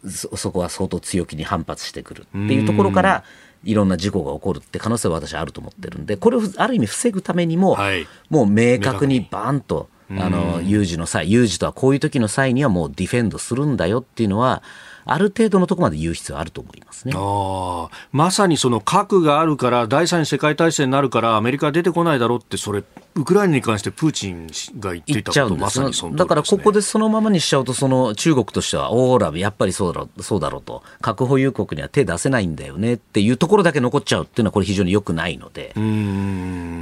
[0.08, 3.24] そそこは相当強気に反発してくるっていうところから、
[3.64, 14.62] いろんな事故が起こるって可能性は私はあると思ってるんで、これをある意味防ぐためにも、はい、もう明確にバーンと、あの有事の際、有事とはこういう時の際にはもうディフェンドするんだよっていうのは、
[15.06, 17.14] ある程度のところまで言う必要あると思いますね。
[17.16, 22.82] あまさにその核があるから、第三次世界大戦になるから、アメリカ出てこないだろうって、それ、
[23.14, 35.72] ウクライナに関してプーチンが言っていたことまさにその、ね、だからここでそのままにしちゃうと、その中国としては、オーラ、やっぱりそうだろうそうだろうと、核保有国には手出せないんだよねっていうところだけ残っちゃうっていうのは、これ、非常によくないので、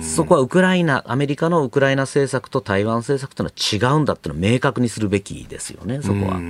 [0.02, 6.40] そこはウクライナ、アメリカのウクライナ政策と台湾政策というのは違うんだっていうのを明確にするべきですよね、そこは。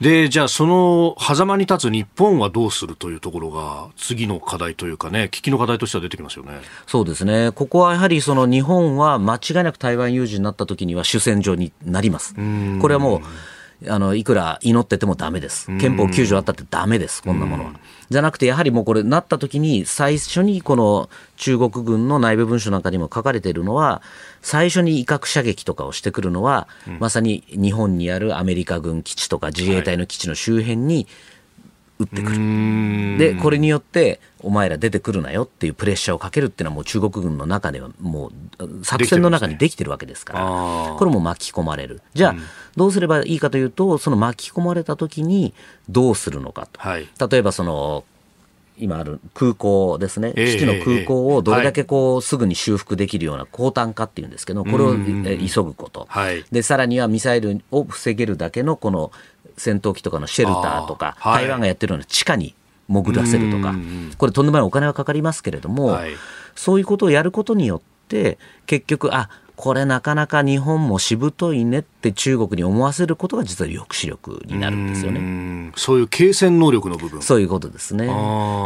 [0.00, 6.60] で、じゃあその狭間に立つ日本はどうするというところが次の課題というかね、危機の課題としては出てきますよね。
[6.86, 7.52] そうですね。
[7.52, 12.34] ここはやはりその日本は間違いなく台湾有事になった時には主戦場になります。
[12.80, 13.22] これはもう、
[13.88, 15.66] あの、いくら祈っててもダメです。
[15.78, 17.72] 憲法9条あったってダメです、こんなものは。
[18.10, 24.02] じゃなくて、やはりもうこれ、なった時に、最初にこの中国軍の内部文書なんかにも書かれているのは、
[24.42, 26.68] 最初に威嚇射撃とかをしてくるのは、
[26.98, 31.06] まさに日本にあるアメリカ軍基地とか自衛隊の基地の周辺に、
[31.98, 33.18] 撃ってくる。
[33.18, 40.40] で、これによって、お前ら出てくるなよっていうプレッシャーをかけるっていうのはもう中国軍の中ではもう作戦の中にできてるわけですから、
[40.96, 42.02] これも巻き込まれる。
[42.14, 42.34] じゃあ、
[42.76, 45.54] どうすればいいかというと、その巻き込まれた時に
[45.88, 46.80] どうするのかと。
[46.80, 48.04] はい、例えばその、
[48.82, 56.08] 今ある空港ですね、基地の空港をどれだけこうすぐに修復できるような高単価っていうんですけど、これを急ぐこと、
[56.50, 59.12] でさらにはミサイルを防げるだけのこの
[59.56, 62.54] 戦闘機とかのシェルターとか、台湾がやってるような地下に
[62.88, 63.74] 潜らせるとか、
[64.18, 65.98] これ、とんでもないお金はかかりますけれども、
[66.56, 67.91] そういうことをやることによって、
[68.66, 75.70] 結局、あこれなかなか日本もしぶといねって中国に思わせることが実は抑止力になるんですよね。
[75.76, 78.06] そういう継戦能力の部分そういうことですね。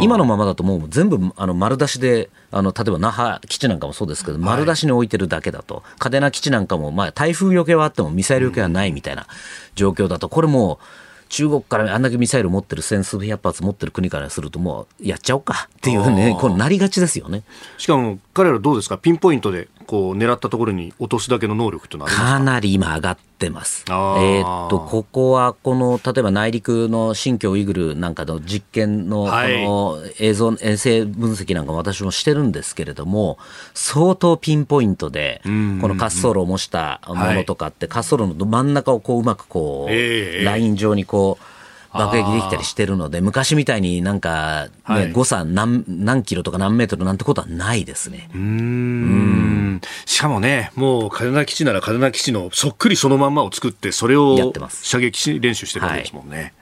[0.01, 9.27] 今のままだともう全部あの丸出しで、あの例えば那覇基地なんかもそうですけど、丸出しに置いてるだけだと、嘉手納基地なんかも、まあ、台風よけはあってもミサイルよけはないみたいな
[9.75, 15.68] 状況だと、これもう、中国からあんだけミサイル持ってる千数百発持ってる国からするともうやっちゃおうか。
[15.77, 17.43] っていうねこれなりがちですよね。
[17.79, 18.97] しかも彼らどうですか？
[18.97, 22.39] ピンポイントでこう狙ったところに落とすだけの能力というのはか？
[22.39, 23.84] なり今上がってます。
[23.89, 33.39] えー、っと、ここはこの、例えば内陸の新疆ウイグルなんかの実験のこの映像、衛星分析なんか私もしてるんですけれども、
[33.74, 41.56] 相当ピンポイントで、この滑走路を模したものとかって、滑走路の真ん中をこううまくこう、ライン上にこう、
[41.97, 48.29] 爆撃できたりしてるので、昔みたいになんか、ね、はい、誤差何何キロとか何メートルなんてことはないですね。
[48.35, 49.81] うん。
[50.05, 56.37] しかもね、もう嘉手納基地なら嘉手納基地のそっくりそのまんまを作って、それを射撃練習してるわけですもんね。
[56.37, 56.53] はい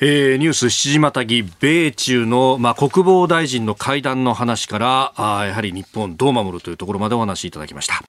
[0.00, 8.02] えー、ニュース7時またぎ、米中の、まあ、国防大臣の会談の話から、あやはり日本どう守るというところまでお話しいただきました。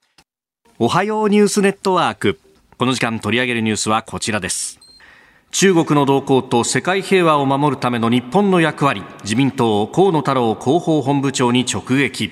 [0.80, 2.40] おはようニュースネットワーク。
[2.78, 4.85] この時間取り上げるニュースはこちらです。
[5.58, 12.30] 中国の動向と世界平和を守るための日本の役割自民党河野太郎広報本部長に直撃。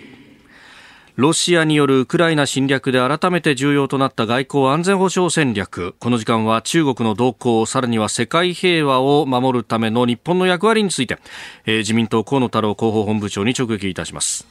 [1.16, 5.96] ロシアによるウクライナ侵略で改めて重要となった外交安全保障戦略。
[6.02, 11.18] この時間は中国の動向さらには世界平和を守るための日本の役割について、
[11.66, 14.46] えー、自民党河野太郎広報本部長に直撃いたします。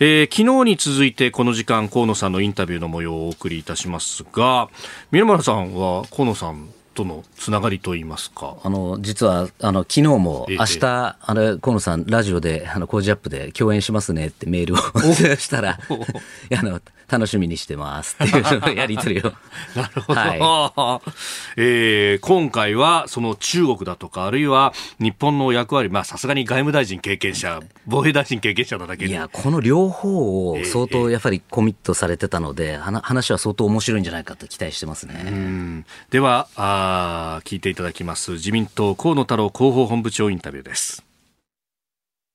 [0.00, 4.70] えー、昨日に続いてこの時間河野さんのインタビューの模様をお送りいたしますが
[5.10, 8.56] 宮村さんは河野さんとのつながりといいますか。
[8.64, 14.76] あの実はあの昨日も明日、ええ、あれ河野さんラジオであの工事アップで共演しますねってメールを
[15.36, 15.78] したら
[16.58, 19.32] あの楽しみにしてますっていうやり取りを。
[19.74, 21.10] なるほど、はい、
[21.56, 35.84] えー、今回はその中国だとかあるいは日本の役割まあさすがに外務大臣経験者防衛大臣経験者なだけいやこの両方を相当やっぱりコミットされてたので、えー、話は相当面白いんじゃないかと期待してますね。
[36.10, 41.04] ではあ聞いていただきます自民党河野太郎広報本部長インタビューです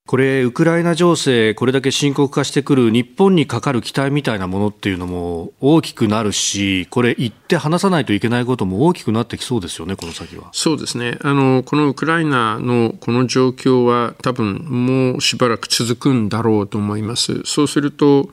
[0.04, 10.48] これ、ウクライナ情勢、これだけ深刻化してくる日本にかかる期待みたいなものっていうのも大きくなるし、これ、言って話さないといけないことも大きくなってきそうですよね、この先は。
[10.52, 17.42] そうですね、あのこのウクライナのこの状況は、多分もうしばらく続くんだろうと思います。
[17.44, 18.28] そうすると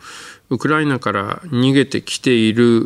[0.49, 2.80] ウクライナから逃げてきている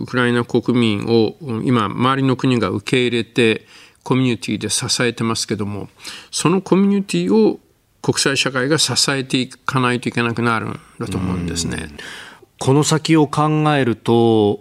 [0.00, 3.66] ウクライナ国民を今、周りの国が受け入れて、
[4.02, 5.88] コミュニティで支えてますけども、
[6.30, 7.60] そのコミュニティを
[8.02, 11.88] 国際社会が支えていかないといけなくなるんだと思うんですね。
[12.58, 14.60] この先を考えると、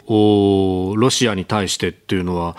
[0.95, 2.55] ロシアに対してっていうのは、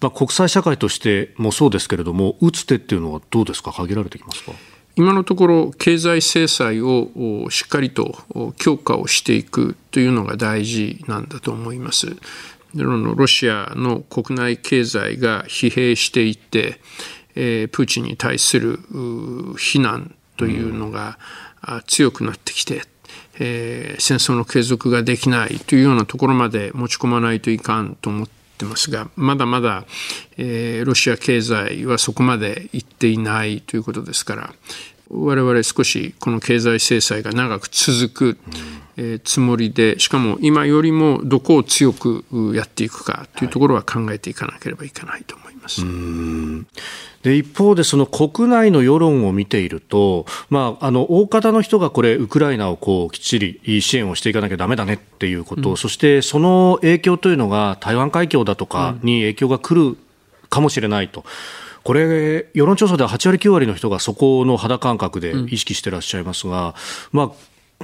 [0.00, 4.52] まあ、国際社会としてもそうですけれども、打つ手っていうのはどうですか、限られてきますか？
[4.94, 8.16] 今のところ、経済制裁をしっかりと
[8.56, 12.16] 強化をしていくというのが大事なんだと思います。
[12.74, 16.80] ロシアの国内経済が疲弊していって、
[17.34, 18.78] えー、プーチンに対する
[19.58, 21.18] 非難というのが
[21.86, 22.82] 強くなってきて、
[23.38, 28.28] えー、戦争の継続ができないというようなところまで持ち込まないといかんと思っ
[28.58, 29.84] てますが、まだまだ、
[30.38, 34.54] えー、ロシア経済はそこまでいっていないということですから、
[35.08, 38.38] 我々少しこの経済制裁が長く続く、
[38.96, 42.24] えー、つもりで、しかも今よりもどこを強く
[42.54, 45.45] やっていくかというところは考えていかなければいけないと思います。
[47.22, 59.96] で一方でその国内の世論を見ていると、まあ、あの大方の人がこれウクライナをこうきっちり支援をしていかなきゃだめだねっていうこと、うん、そしてその影響というのが台湾海峡だとかに影響が来る
[60.48, 61.24] かもしれないと。
[61.82, 66.74] これ、世論調査では8割、9割の人がそこの肌感覚で意識してらっしゃいますが、
[67.12, 67.30] うん、まあ、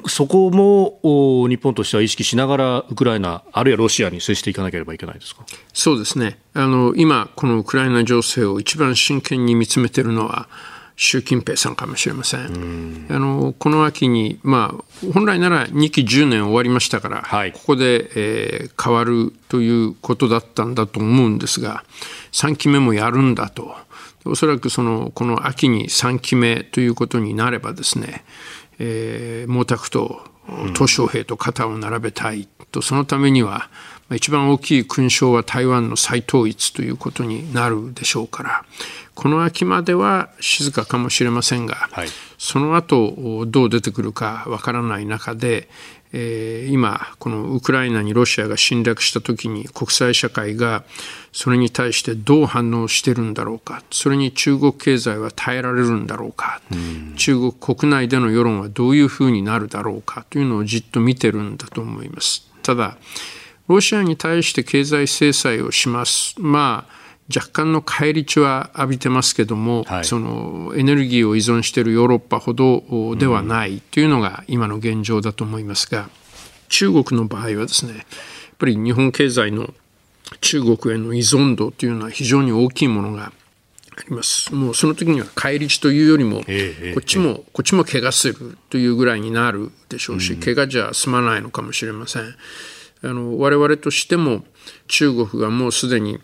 [0.07, 5.45] そこも日本としては意識しながら、ウクライナ、あるいはロシアに接していかなければいけないですか？
[5.73, 10.49] そうですねあの、今、このウクライナ情勢を一番真剣に見つめているのは、
[10.97, 13.07] 習近平さんかもしれません。
[13.11, 21.85] あのこの秋に、まあ、本来なら2期10年終わりましたから、はい、ここで、えー、変わるということだったんだと思うんですが、
[22.33, 23.75] 3期目もやるんだと。
[24.25, 28.25] おそらくそのこの秋に3期目ということになればですね、
[28.85, 30.33] えー、毛沢東
[30.75, 33.71] 鄧小平と肩を並べたいと、そのためには
[34.13, 38.65] 一番大きい勲章は台湾の再統一ということになるでしょうから
[39.15, 42.09] この秋までは静かかもしれませんが、はい、
[42.39, 45.69] その後どう出てくるかわからない中で、
[46.13, 50.85] えー、今、このウクライナにロシアが侵略したときに国際社会が
[51.33, 62.47] それに対してどう反応してるんだろうか、それに中国経済は耐えられるんだろうか、う中国国内での世論はどういうふうになるだろうかというのをじっと見てるんだと思います。
[62.63, 62.99] ただ、
[63.69, 66.35] ロシアに対して経済制裁をします。
[66.39, 67.02] まあ
[67.35, 76.09] 若干の返り血は浴びてますけども、はい、そのエネルギーを依存しているヨーロッパほどではないというのが今の現状だと思いますが、
[76.69, 78.05] 中国の場合はですね、やっ
[78.59, 79.73] ぱり日本経済の
[80.41, 83.33] 中国への依存度というのは非常に大きいものが
[83.97, 84.55] あります。
[84.55, 86.45] もうその時には返り血というよりも、こ
[87.01, 92.35] っちも、こっちも怪我するというぐらいになるでしょうし、怪我じゃ済まないのかもしれません。
[93.03, 94.45] あの、我々としても
[94.89, 96.21] 中国がもうすでに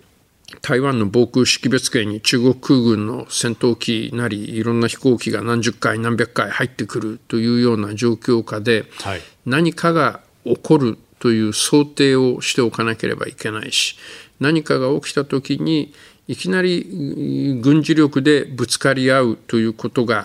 [0.62, 13.96] 台湾の防空識別圏に中国空軍の戦闘機なりいろんな飛行機が何十回何百回入ってくるというような状況下で、はい、何かが起こるという想定をしておかなければいけないし
[14.40, 15.92] 何かが起きた時に
[16.28, 20.24] いきなり軍事力でぶつかり合うということが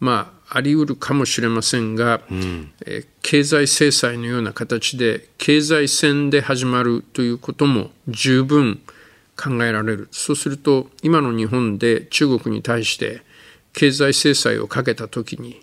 [0.00, 8.82] まああり得るかもしれませんが、うん、え経済制裁のような形で経済戦で始まるということも十分
[9.36, 10.08] 考えられる。
[10.10, 13.22] そうすると、今の日本で中国に対して
[13.72, 15.60] 経済制裁をかけたときに、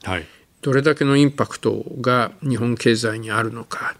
[0.62, 3.96] どれだけのインパクトが日本経済にあるのか、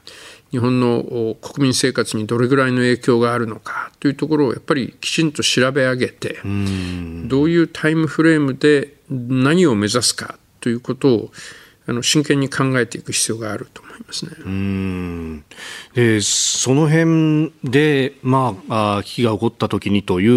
[0.52, 11.32] 日本の国民生活にどれぐらいの影響があるのかというところをやっぱりきちんと調べ上げて、どういうタイムフレームで何を目指すかということを
[11.88, 14.32] あの真剣に考えていく必要があると思いますね。
[14.46, 15.44] うん
[15.94, 20.28] でその辺で、まあ、危機が起こったときにとい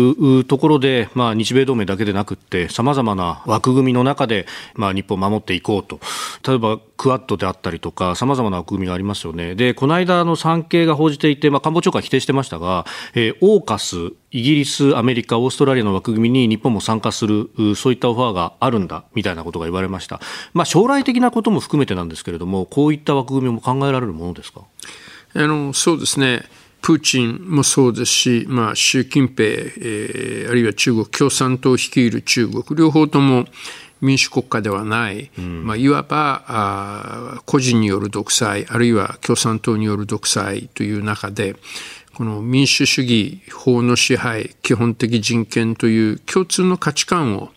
[0.41, 6.01] うところで、まあ、日米同盟だけでなくって、さまざまな枠組みの中で、まあ、日本を守っていこうと。
[6.47, 9.57] 例えば、クワッドであったりとか、さまざまな枠組みがありますよね。
[9.57, 20.21] で、この間、の産経が報じていて、まあ、官房長官は否定してましたが、えー、オーカス、イギリス、アメリカ、オーストラリアの枠組みに日本も参加する、そういったオファーがあるんだ、みたいなことが言われました。
[20.55, 24.61] まあ、将来的なことも含めてなんですけれども、こういった枠組みも考えられるものですか？
[25.35, 26.45] あのそうですね。
[26.83, 33.47] プーチンもそうですし、まあ、習近平、えー、あるいは中国共産党を率いる中国、両方とも
[34.03, 41.57] 民主国家ではない、うん、まあ、いわばあ個人による独裁、あるいは共産党による独裁という中で、
[42.13, 47.51] この民主主義、法の支配、基本的人権という共通の価値観を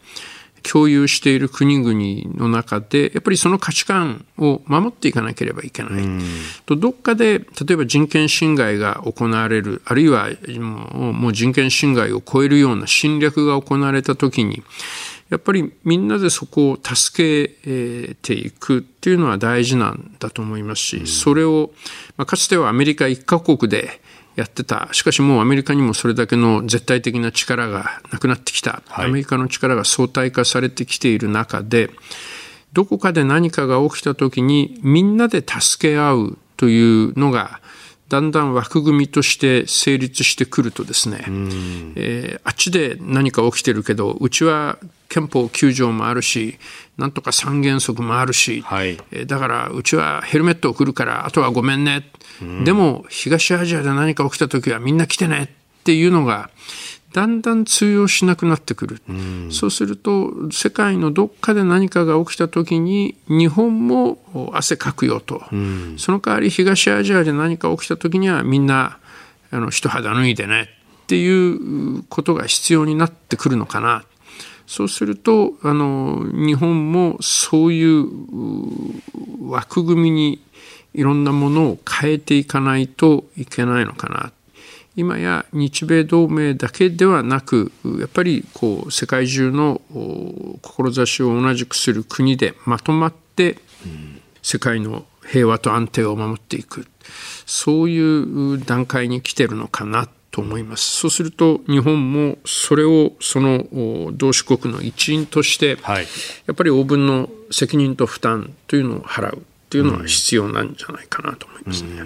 [0.63, 6.03] 共有している国々の中で、やっぱりその価値観を守っていかなければいけない。
[6.65, 10.29] とどっかで、例えば人権侵害が行われる、あるいは
[10.59, 14.63] もう人権侵害を超えるような侵略が行われたときに、
[15.30, 21.71] やっぱりみんなでそこを助けていくっていうのは大事なんだと思いますし、それを、
[22.15, 24.01] まあ、かつてはアメリカ一カ国で
[24.36, 24.89] やってた。
[24.91, 28.84] しかしもうアメリカにもそれだけの絶対的な力がなくなってきた。
[28.89, 31.89] アメリカの力が相対化されてきている中で、
[32.73, 37.61] どこかで何かが起きた時にみんなで助け合うというのが、
[38.08, 41.24] だんだん枠組みとして成立してくるとですね、
[41.95, 44.78] えー、あっちで何か起きてるけど、うちは
[45.10, 46.58] 憲法9条もあるし、
[46.97, 52.10] なんとか三原則もあるし、はい、だからうちはヘルメット送るから、あとはごめんね、
[52.41, 56.51] うん、でも東アジアで何か起きた時はみんな来てねっていうのが、
[57.16, 64.18] だんだん通用しなくなってくる、うん、そうすると世界のどっかで何かが起きた時に日本も
[64.51, 68.99] 汗かくよと、うん、その代わり東アジアで何か起きた時にはみんな
[69.49, 70.63] あの一肌脱いでね
[71.03, 74.03] っていうことが必要になってくるのかな。
[74.68, 78.09] そうするとあの日本もそういう
[79.47, 80.41] 枠組みに
[80.93, 84.34] いろんなものを変えていかないといけないのかな。
[84.95, 89.81] 今や日米同盟だけではなくやっぱりこう世界中の
[90.61, 93.57] 志を同じくする国でまとまって
[94.41, 96.87] 世界の平和と安定を守っていく
[97.45, 100.97] そういう段階に来てるのかなと思います。
[100.97, 103.65] そうすると日本もそれをその
[104.13, 106.05] 同志国の一員として、はい、
[106.45, 112.01] やっぱり応分の責任と負担というのを払うというのは必要なんじゃないかなと思いますね。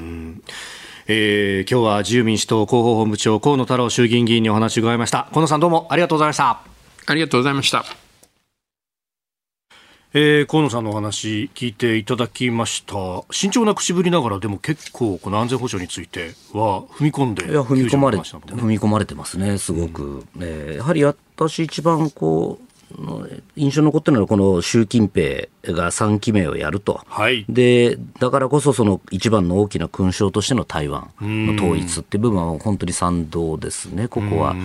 [1.12, 5.28] えー、今日は自由民主党広報本部長河野太郎衆議院議員にお話を伺いました。
[5.32, 6.62] 河野さんどうもありがとうございました。
[7.08, 7.84] ありがとうございました。
[10.14, 12.94] えー、河野さんのお話聞いていただきました。
[13.32, 22.69] 慎重な口ぶりながらでも結構この安全保障については踏み込んでいや踏み込まれ、ね、踏み込まれてますねすごく、うん、えー、やはり私一番こう
[23.56, 34.56] 印象に残ってるのは、この習近平が3期目をやると、はい、でだからこそ、その一番の大きな勲章としての台湾の統一っていう部分は本当に賛同ですね、ここは。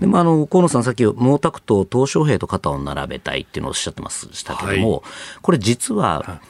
[0.00, 1.12] でもあの河野さん、さっき毛
[1.42, 5.00] 沢東、鄧小平と肩を並べたいっていうのをおっしゃってましたけども、はい、
[5.42, 6.40] これ、実は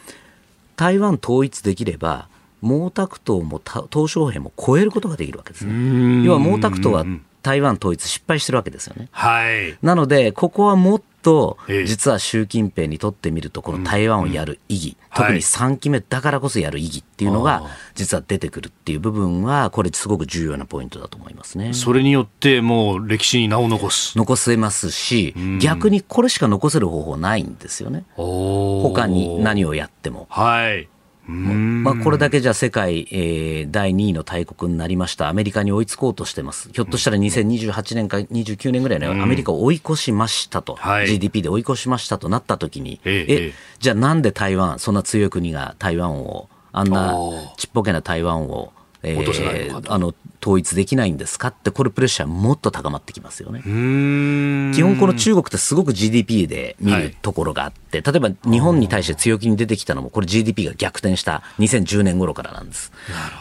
[0.76, 2.28] 台湾統一できれば、
[2.62, 6.24] 毛沢東も鄧小平も超えることができるわけですね。
[6.24, 7.04] 要は毛沢東は
[7.42, 9.08] 台湾統一失敗してるわけですよね。
[9.12, 17.64] はい、なので、ここはもっと、実は習近平にとってみると、この台湾をやる意義、特に3期目だからこそやる意義っていうのが、
[17.96, 21.72] 実は出てくるっていう部分は、これ、すごく重要なポイントだと思いますね。
[21.72, 24.16] それによって、もう歴史に名を残す。
[24.16, 28.04] 残せますし、逆にこれしか残せる方法ないんですよね。
[28.14, 30.28] 他に何をやっても。
[30.30, 30.88] はい。
[31.28, 47.14] まあ、これだけじゃ世界、えー、第2位の大国になりました、アメリカに追いつこうとしてます、ひょっとしたら2028年か29年ぐらいのアメリカを追い越しましたと、はい、GDP で追い越しましたとなったときに、ええじゃあなんで台湾、そんな強い国が台湾を、あんな
[47.56, 48.72] ちっぽけな台湾を
[49.06, 53.62] えー、あの統一できないんですかって、これ、プレッシャーもっと高まってきますよね。
[53.62, 62.92] 基本、この中国ってすごく GDP で見るところがあって、はい、例えば日本に対して強気に出てきたのも、これ GDP が逆転した2010年頃からなんです。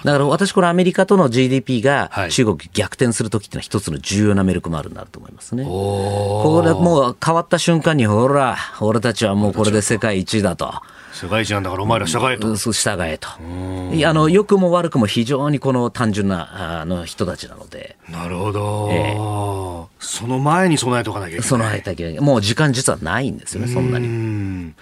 [0.03, 5.63] だから私、これアメリカとの GDP が中国逆転するときっていうのは一つの重要なメルクマールになると思いますね。
[5.63, 10.73] これもう変わった瞬間に、ほら、俺たちはもうこれで世界一位だと。
[11.15, 12.53] 世界一なんだからお前ら従えと。
[12.55, 13.29] 従えと。
[13.29, 17.95] あの、良くも悪くも非常にこの単純なあの人たちなので。
[18.09, 18.89] なるほど。
[18.91, 21.47] えー、その前に備えておかなきゃいけない。
[21.47, 22.25] 備えておかなきゃいけない。
[22.25, 24.73] もう時間実はないんですよね、そんなに。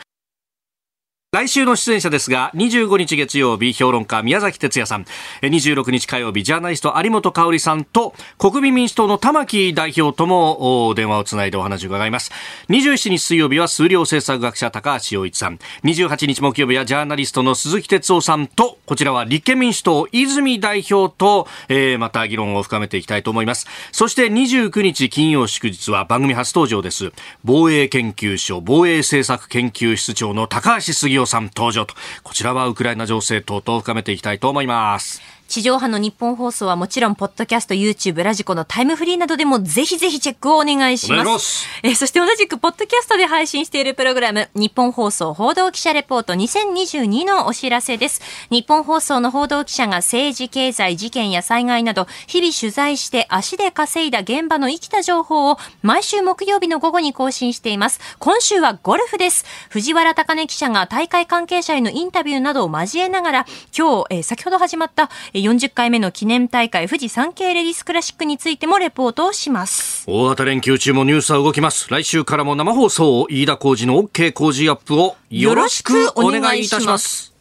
[1.34, 5.06] 来週の出演者ですが、25日月曜日、評論家宮崎哲也さん、
[5.42, 12.32] 26日火曜日、ジャーナリスト有本香里さんと、国民民主党の玉木代表とも電話をつないでお話を伺います。
[12.70, 23.66] 27日水曜日は数量政策学者高橋洋一さん、28日木曜日はジャーナリストの鈴木哲夫さんと、こちらは立憲民主党泉代表と、えー、また議論を深めていきたいと思います。
[23.92, 27.12] そして29日金曜祝日は番組初登場です。
[27.44, 35.22] 防衛研究所防衛政策研究室長の高橋杉雄さん登場と、こちらはウクライナ情勢等々を深めていきたいと思います。
[35.54, 41.30] 地上波の日本放送はもちろん、ポッドキャスト、YouTube、ラジコのタイムフリーなどでもぜひぜひチェックをお願いします。
[41.30, 48.24] ますえそして同じく、ポッドキャストで配信しているプログラム、日本放送報道記者レポート2022のお知らせです。
[48.50, 58.00] 日本放送の報道記者が政治、経済、事件や災害など、日々取材して足で稼いだ現場の生きた情報を毎週木曜日の午後に更新しています。
[58.18, 59.46] 今週はゴルフです。
[59.70, 63.46] 藤原高根記者が大会関係者へのインタビューなどを交えながら、
[63.78, 65.12] 今日、え先ほど始まった
[65.44, 77.34] 40回目の記念大会富士山系レディスクラシックについてもレポートをします大型連休中もニュースは動きます来週からも生放送飯田浩二の OK 工事アップをよろしくお願いいたします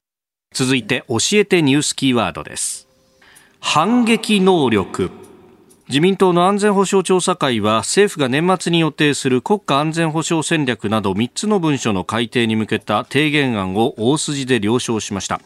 [0.53, 2.89] 続いて教えてニュースキーワードです
[3.61, 5.11] 反撃能力
[5.89, 15.41] 自民党の安全保障調査会は政府が年末に予定する国家安全保障戦略など3つの文書の改定に向けた提言案を大筋で了承しました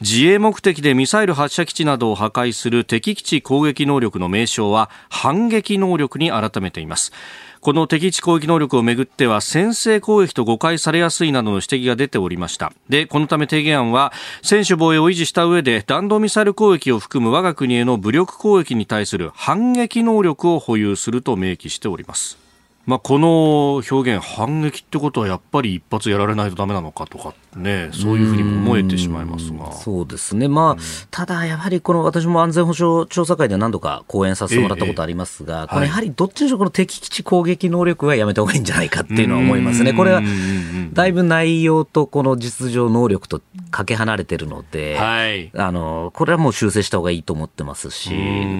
[0.00, 7.12] 自衛目的でミサイル発射基地などを破壊する敵基地攻撃能力の名称は反撃能力に改めています。
[7.60, 12.72] この敵基地攻撃能力をめぐっては先制攻撃と誤解されやすいなどの指摘が出ておりました。
[12.88, 22.49] でこのため提言案は専守防衛を維持した上で弾道ミサイル攻撃を含む我が国への武力攻撃に対する反撃能力を保有すると明記しております。
[22.86, 29.72] まあ、この表現、反撃ってことはやっぱり一発やられないとだめなのかとかね、そういうふうにも思えてしまいますが。
[29.72, 30.78] そうですね、まあ、うん、
[31.10, 40.22] ただやはりこの私も安全保障調査会で何度か講演させてもらったことありますが、ええ、これやはりどっちにしろこの敵基地攻撃能力はやめた方がいいんじゃないかっていうのは思いますね、これは
[40.92, 48.14] だいぶ内容とこの実情能力とかけ離れてるので、はい、あのこれはもう修正した方がいいと思ってますし、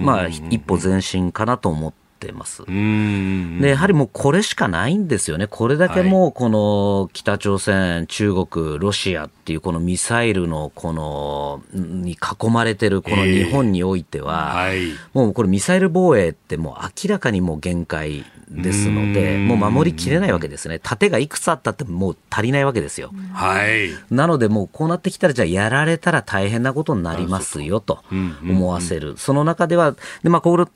[0.05, 2.10] まあ、一歩前進かなと思って。
[2.27, 2.65] ってます。
[2.67, 5.47] で、やはりもうこれしかないんですよね。
[5.47, 14.67] これだけもうこの北朝鮮、中国、ロシアっていうこのミサイルのこの、に囲まれてるこの日本においては、
[15.15, 20.81] もうこれミサイル防衛ってもう明らかにもう限界ですので、もう守りきれないわけですね。
[20.81, 23.13] 盾がいくつあったってもう足りないわけですよ。
[23.33, 23.91] はい。
[24.11, 29.17] なのでもうこうなってきたら、じゃあやられたら大変なことになりますよと思わせる。
[29.17, 30.67] その中では、でまあ、これ、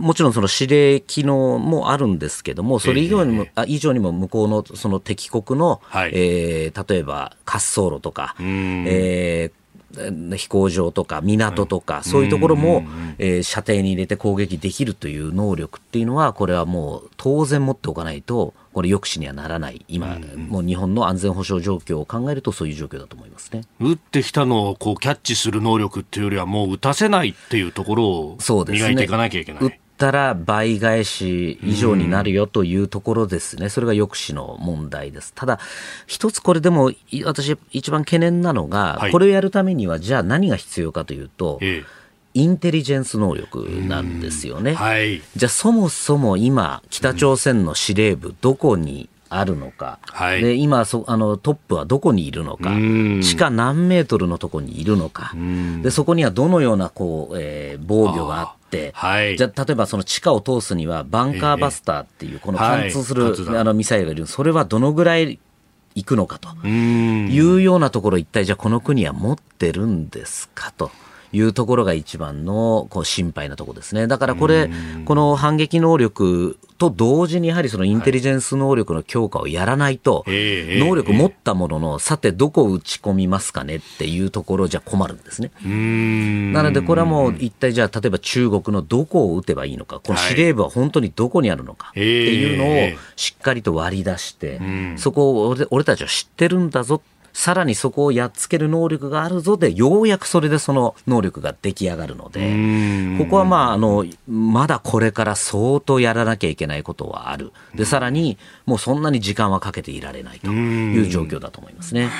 [0.00, 9.52] もちろんその指令機能もあるんですけども、それ以上にも、えー、以上にも向こうのその敵国の、はい、えー、例えば滑走路とか、えー、
[10.36, 12.84] 飛行場とか港とか、そういうところも、
[13.18, 23.62] えー、射程に入れて攻撃できるという能力っていうのは、これはもう当然持っておかないと、これ、抑止にはならない、今、もう日本の安全保障状況を考えると、そういう状況だと思いますね。
[23.80, 28.38] 撃ってきたのをこうキャッチする能力っていうよりは、もう撃たせないっていうところを
[28.68, 29.80] 磨いていかなきゃいけない。
[29.98, 35.32] ったら倍返し以上になるよというところですね、それが抑止の問題です。
[35.34, 35.58] ただ、
[36.06, 36.92] 一つこれでも、
[37.24, 41.58] 私、一番懸念なのが、これをやるためには、じゃあ何が必要かというと、
[42.34, 44.74] インテリジェンス能力なんですよね。
[44.74, 52.70] はい、じゃあ、そもそも今、北朝鮮の司令部、どこにあるのか、はい、で今そあの、トップはどこにいるのか、
[53.20, 55.34] 地下何メートルのところにいるのか、
[55.82, 58.57] でそこにはどのようなこう、えー、防御があって、
[58.94, 65.38] はい、じゃ例えばその地下を通すには、バンカーバスターっていう、この貫通する、はい、あのミサイルがいる、それはどのぐらい
[65.94, 70.90] 行くのかというようなところ、一体じゃあ、この国は持ってるんですかと。
[71.32, 74.06] いうところが一番のこう心配なところですね。
[74.06, 74.70] だからこれ、
[75.04, 85.50] この反撃能力と同時にやはりそのインテリジェンス能力の強化をやらないと、能力持ったものの、さてどこを打ち込みますかねっていうところじゃ困るんですね。
[86.52, 94.60] なのでこれはもう一体じゃあ例えば中国のどこを打てばいいのか、この司令部は本当にどこにあるのかっていうのをしっかりと割り出して、
[94.96, 97.02] そこを俺たちは知ってるんだぞ
[97.38, 107.52] さらにそこをやっつける能力があるぞで、ようやくそれでその能力が出来上がるので、ここはまあ、あの、まだこれから相当やらなきゃいけないことはある。
[107.76, 112.10] で、さらに、もうそんなに時間はかけていられないという状況だと思いますね。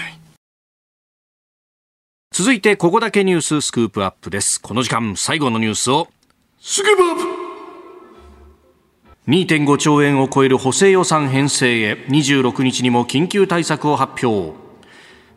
[2.31, 4.61] 続いて、ここだけニューススクープアップです。
[4.61, 6.07] この時間、最後のニュースを、
[6.61, 7.23] スクープアップ
[9.27, 14.68] 2.5兆円を超える補正予算編成へ26日にも緊急対策を発表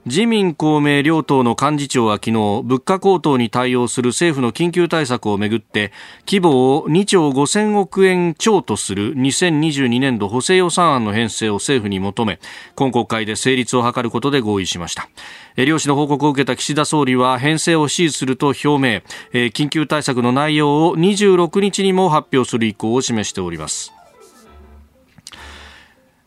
[0.06, 5.92] 自民公明両党の幹事長は昨日物価高騰に対応する政府の緊急対策をめぐって
[6.26, 12.40] 規模を2兆5000億円超とする2022年度補正予算案の編成を政府に求め
[12.74, 15.08] 今国会で成立を図ることで合意しました。
[15.56, 19.02] 両氏の報告を受けた岸田総理は編成を支持すると表明。
[19.50, 23.94] 緊急対策の内容を26日にも発表する意向を示しております。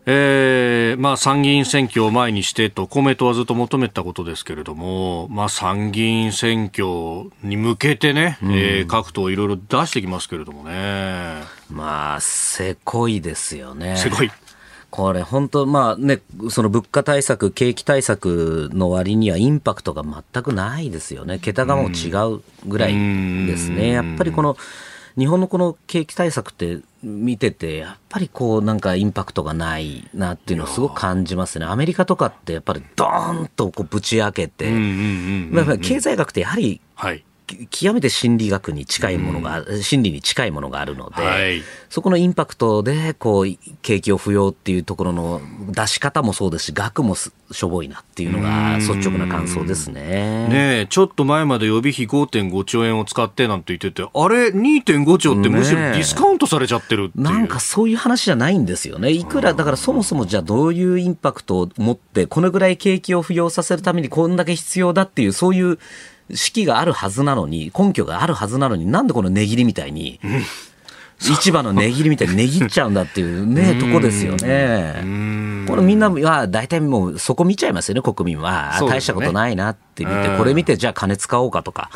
[0.07, 11.43] えーまあ、参議院選挙を前にしてと公明党はずっと求めたことですけれども、まあ、参議院選挙に向けてね、うん、えー、各党いろいろ出してきますけれどもね。
[11.71, 13.97] まあ、せこいですよね。
[13.97, 14.31] せこい。
[14.91, 21.41] これ本当、まあね、その物価対策、景気対策の割にはインパクトが全くないですよね。
[21.41, 22.93] 桁がもう違うぐらい
[23.47, 23.89] ですね。
[23.89, 24.57] やっぱりこの、
[25.17, 31.67] 日本のこの景気対策って見てて、やっぱりこうなんかインパクトがないなっていうのをすごく感じますね。
[31.67, 34.65] アメリカとかってやっぱりドーンとこうぶち開けて、
[35.79, 37.25] 経済学ってやはり、はい
[37.71, 43.47] 極めて心理学に近いものが、うん、心理に近いものがあるので、はい、そこのインパクトでこう
[43.83, 45.41] 景気を不要っていうところの
[45.71, 50.49] 出し方もそうですし額もしょぼいなっていうのが率直な感想ですね。
[50.49, 59.11] ねちょっと前まで予備費5.5兆円を使ってなんて言っててあれ？2.5兆ってむしろディスカウントされちゃってるなんかそういう話じゃないんですよね。
[59.11, 65.79] いくらだからそもそもじゃあどういうインパクトを持ってこのぐらい景気を不要させるためにこんだけ必要だっていうそういう
[66.33, 70.21] 式があるはずなのに、根拠があるはずなのに、なんでこの値切りみたいに、
[71.19, 75.65] 市場の値切りみたいに値切っちゃうんだっていうね、とこですよね。
[75.67, 78.79] これみんな、は大体もうそこ見ちゃいますよね、国民は。
[78.89, 81.91] 大したことないなって見て、これ見てじゃあ金使おうかとか、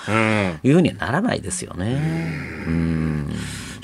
[0.62, 2.64] いうふうにはならないですよね。
[2.66, 3.32] うん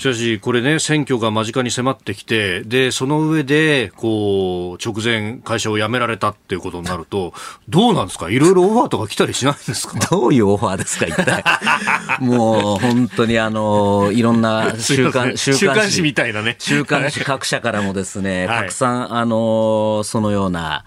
[0.05, 7.33] しかし、これね、選挙が間近に迫ってきて、で、その上で、こう、直前、会社を辞められたっていうことになると、
[7.71, 8.29] どうなんですか？
[8.29, 9.99] いろいろオファーとか来たりしないんですか？
[10.11, 11.43] どういうオファーですか、一体。
[12.21, 16.03] もう、本当にあの、いろんな 週刊、週刊誌。
[16.03, 16.57] みたいなね。
[16.59, 20.85] 週刊誌各社からもですね、たくさん、あの、そのような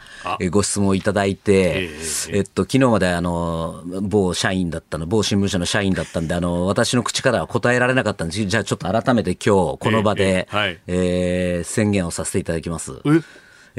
[0.52, 1.90] ご質問をいただいて、
[2.30, 8.46] えっと、昨日まであの、某社員だったの、某新聞社の社員だったんで、あの、私の口からは答えられなかったんです。
[8.46, 13.02] じゃあちょっと改めて今日この場で、えーはいえー、宣言をさせていただきます。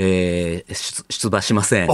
[0.01, 1.88] えー、出馬しません。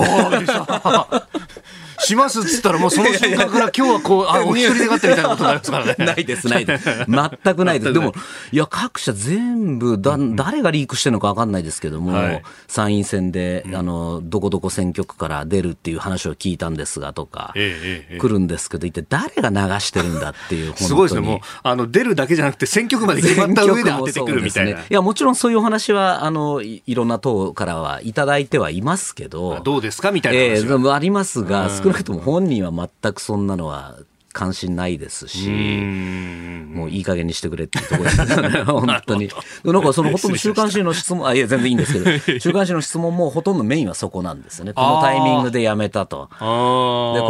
[2.05, 5.95] しますっつったらもうその瞬間から今日はこう、あ、 お一人でがってみたいなことになりますからね。
[5.99, 6.85] ないです、ないです。
[6.85, 7.93] 全くないです。
[7.95, 8.13] でも、
[8.53, 21.27] いや、各社全部、だ、誰がリークしてるのか分かんないですけども、はい、参院選で、あの、どこどこ選挙区から出るっていう話を聞いたんですがとか、ええ、来るんですけど、一体誰が流してるんだっていう、 すごいですね。
[21.27, 24.79] もう、あの、出るだけじゃなくて選挙区まで決まった上で当ててくるみたいな。
[24.79, 30.11] ね、いや、もちろんそういうお話は、あの、いろんな党からはいただいてはいますけど、どうですか？
[30.13, 32.71] みたいな話、えー、ありますが、少なくとも本人は
[33.03, 33.97] 全くそんなのは
[34.35, 39.31] 関心ないですし、もういい加減にしてくれっていうところですね、 本当に。
[39.63, 44.73] なんかそのほとんど週刊誌の質問、あ、いや、全然いいんですけど、 週刊誌の質問もほとんどメインはそこなんですよね。
[44.73, 46.29] このタイミングでやめたと。
[46.33, 46.47] で、こ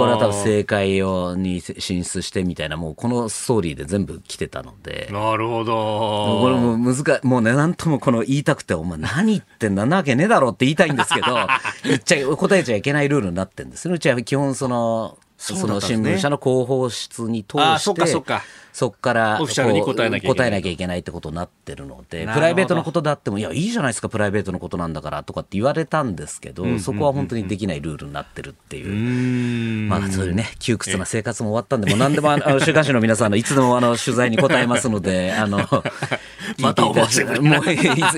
[0.07, 5.11] れは多分政界をに進出してみたいな、もうこのストーリーで全部来てたので。
[5.12, 6.40] なるほど。
[6.40, 11.26] これも難もうね、なんともこの言いたくて、お前何言ってんだなわけねえだろって言いたいんですけど、
[11.84, 13.94] 言っちゃ、答えちゃいけないルールになってるんですね。
[13.94, 15.18] うちは基本その、
[15.53, 18.22] その新聞社の広報室に通してそ
[18.90, 29.84] こからオフィシャルに答えなきゃいけないってことになってるのでプライベートのことだってもいやいいじゃないですかプライベートのことなんだからとかって言われたんですけど、そこは本当にできないルールになってるっていう。
[29.88, 35.58] まあそういうね窮屈な生活も終わったんでもう何でもあの週刊誌の皆さんのいつでもあの取材に答えますのであの
[36.58, 37.22] またもういつ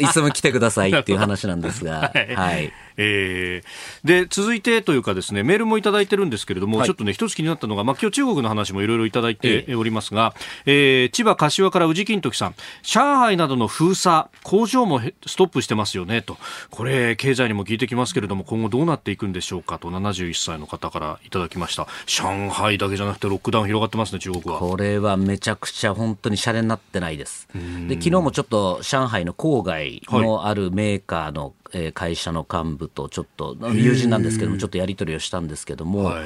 [0.01, 2.73] いつも来てくださいっていう話なんですが はい。
[2.99, 12.55] えー、で続いてというかですねメールもいただいてるんですけれども、はい、ちょっとね一つ気になったのが、まあ、今日中国の話もいろいろいただいておりますが、えー、えー、千葉柏から宇治金時さん。
[12.83, 16.37] 上海などの封鎖工場もストップしてますよねと。
[16.71, 21.87] これ経済にも効いてきますけれども今後どうなっていくんでしょうかと71歳の方からいただきました。
[22.07, 24.59] 上海だけじゃなくてロックダウン広がってますね中国は。
[24.59, 27.49] これはめちゃくちゃ本当にシャレになってないです。
[27.89, 36.25] で昨日もちょっと上海の郊外のあるメーカーの、え会社の幹部とちょっと友人なんですけどもちょっとやり取りをしたんですけども、はい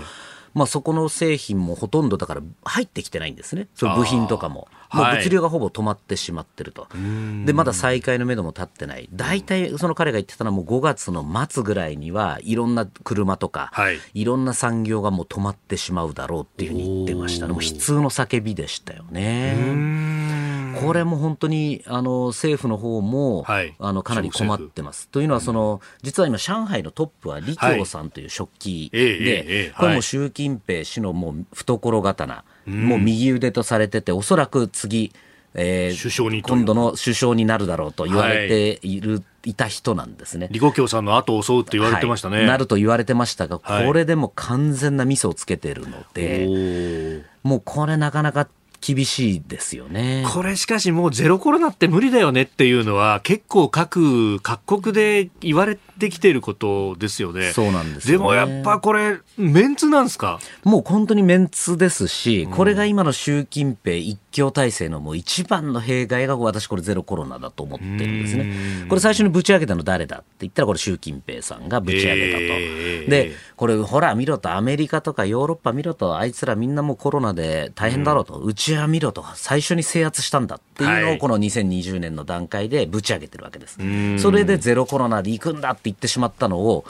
[0.54, 4.68] まあ、そこの製品もほとんどだから入ってきてないんですね、その部品とかも。
[4.92, 6.88] もう物流がほぼ止まってしまってると、は
[7.42, 20.39] い、でまだ再開のめども立ってない、大体その彼が言ってたのは、もう5月の末ぐらいには、いろんな車とか、はい、いろんな産業がもう止まってしまうだろうっていうふうに言ってました、ね、もう悲痛の叫びでしたよね。
[20.80, 25.08] これも本当にあの政府の方も、はい、あのかなり困ってます。
[25.08, 32.44] というのはその、実は今、上海のトップは李強さんという食器で、これも習近平氏のもう懐刀。
[32.66, 35.12] もう右腕とされてて、おそらく次、
[35.54, 39.00] えー、首相に今度の首相になるだろうと言われてい。
[39.00, 40.48] る、はい、いた人なんですね。
[40.48, 48.48] 李克強さんの後を襲うって言われてましたね、はい、なると言われてましたが、これでも完全なミスをつけてるので、もうこれなかなか
[48.80, 50.24] 厳しいですよね。
[50.32, 57.52] これしかしもうゼロコロナって無理だよねっていうのは結構各各国で言われてきていることですよね。
[57.52, 60.40] そうなんです、ね、でもやっぱこれメンツなんですか？
[60.64, 68.86] もう本当にメンツですし、これが今の習近平一強体制のもう一番の弊害が私これゼロコロナだと思ってるんですね。
[68.88, 72.44] これ最初にぶち上げたの誰だって言ったらこれ習近平さんがぶち上げたと。
[72.44, 78.38] えー、で、これほら見ろとアメリカとかヨーロッパ見ろとあいつらみんなもうコロナで大変だろうと。
[78.38, 83.78] うちは見ろと最初に制圧したんだっていうのをこの2020年の段階でぶち上げてるわけです。
[84.18, 86.84] それでゼロコロナで行くんだって言ってしまったのを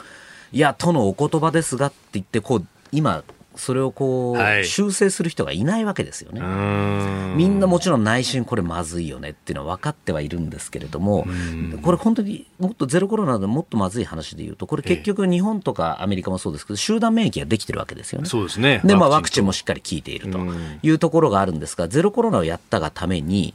[0.51, 3.23] いやとのお言葉ですがって言ってこう今
[3.61, 6.41] それをこう、修正する人がいないわけですよね。
[7.35, 11.27] みんなもちろん内心これまずいよねっていうのは分かってはいるんですけれども、
[11.83, 18.27] これ本当にもっとゼロコロナでもっとまずい話で言うと、これ結局日本とかアメリカもそうですけど、集団免疫ができてるわけですよね。
[18.27, 18.81] そうですね。
[18.83, 20.39] で、まあワクチンもしっかり効いていると
[20.81, 23.53] いうところがあるんですが、ゼロコロナをやったがために、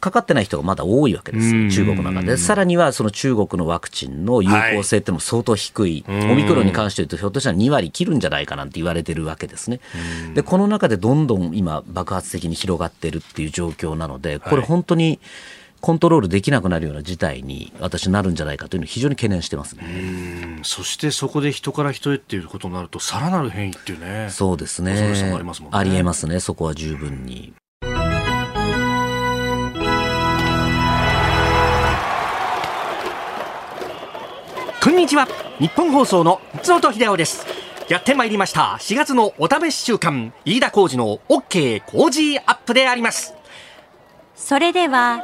[0.00, 2.36] かかってない人がまだ多いわけです、中国の中で。
[2.36, 9.80] さらにはその中国のワクチンの有効性っても相当低い、オミクロンに関して言うと、ひょっとしたら2割切るんじゃないかなんて言われてるるわけですね。
[10.34, 15.20] でこの中でどんどん今爆発的に広がってるっていう状況なのでこれ本当に、
[15.80, 20.60] コントロールできなくなるような事態に私なるんじゃないかというのを非常に懸念してますね。
[20.62, 24.28] そしてそこで人から人へっていうことになるとさらなる変異っていうね。
[24.28, 24.92] そうですね。
[24.92, 25.40] ね。
[25.70, 26.40] ありえますね。
[26.40, 27.54] そこは十分に。
[34.82, 35.28] こんにちは。
[35.58, 37.46] 日本放送の松本秀夫です。
[37.90, 38.78] やってまいりました。
[38.80, 43.34] 4月のお試し週間、飯田浩二の OK 工事アップであります。
[44.34, 45.22] それでは、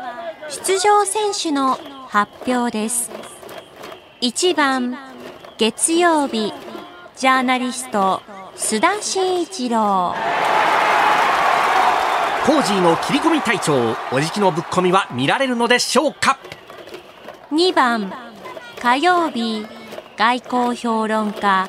[0.51, 1.79] 出場選手の
[2.09, 3.11] 発表です。
[4.21, 4.95] 1番、
[5.57, 6.53] 月曜日、
[7.17, 8.21] ジャーナリスト、
[8.57, 10.15] 須田慎一郎。
[12.45, 16.39] コージーの切り込み隊長、おじきのぶっ込みは見られるのでしょうか
[17.51, 18.26] ?2 番、
[18.87, 19.66] 火曜日、
[20.16, 21.66] 外交評論家、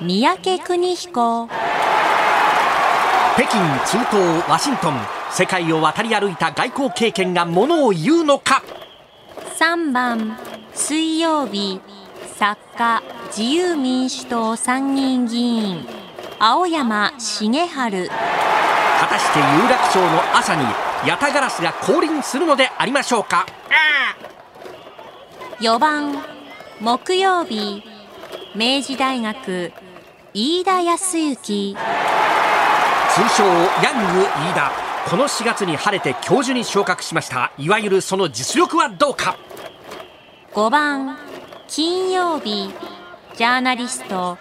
[0.00, 1.48] 三宅邦彦。
[3.34, 4.94] 北京、中東、ワシントン、
[5.32, 8.62] 世界を渡り歩いた外交経験がものを言うのか
[9.58, 10.38] ？3番
[10.72, 11.80] 水曜日
[12.36, 13.02] 作家
[13.36, 15.84] 自由民主党参議院議員
[16.38, 18.08] 青山茂春。
[19.00, 20.62] 果たして有楽町の朝に
[21.04, 23.44] ヤタガラスが降臨するのでありましょうか
[25.58, 26.39] ？4番
[26.80, 27.82] 木曜日
[28.54, 29.70] 明治大学
[30.32, 31.76] 飯田康之。
[31.76, 33.44] 通称
[33.82, 34.72] ヤング飯田。
[35.10, 37.52] この4月に晴れて教授に昇格しました。
[37.58, 39.36] いわゆるその実力はどうか
[40.54, 41.18] ？5番
[41.68, 42.70] 金曜日
[43.36, 44.38] ジャーナリスト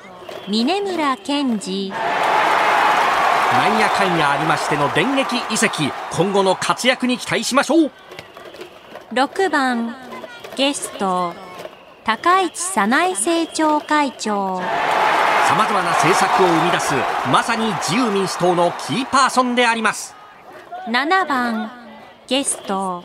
[0.47, 1.97] 峰村健二な
[3.75, 5.91] んやかんやありましての電撃移籍。
[6.13, 7.91] 今後の活躍に期待しましょう。
[9.11, 9.93] 6番
[10.55, 11.33] ゲスト
[12.10, 14.57] 高市早苗政調会長。
[15.47, 16.95] さまざまな政策を生み出す
[17.32, 20.16] まさに自由民主党のキーパーソンであります。
[20.88, 21.72] 7番
[22.26, 23.03] ゲスト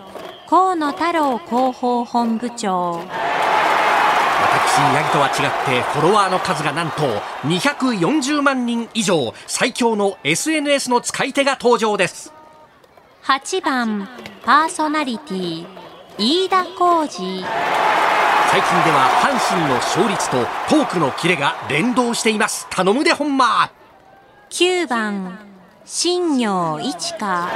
[0.48, 2.92] 河野太郎広報本部長。
[2.94, 5.34] 私ヤギとは違っ
[5.66, 7.02] てフォロワーの数がなんと
[7.42, 12.32] 240万人以上最強の SNS の使い手が登場です。
[13.24, 14.08] 8番
[14.46, 15.66] パーソナリティ
[16.16, 17.44] 飯田浩二
[18.54, 20.36] 最近では阪神の勝率と
[20.68, 22.68] トークのキレが連動しています。
[22.70, 23.72] 頼むでほんま
[24.50, 25.40] 9番
[25.84, 27.50] 新業一華。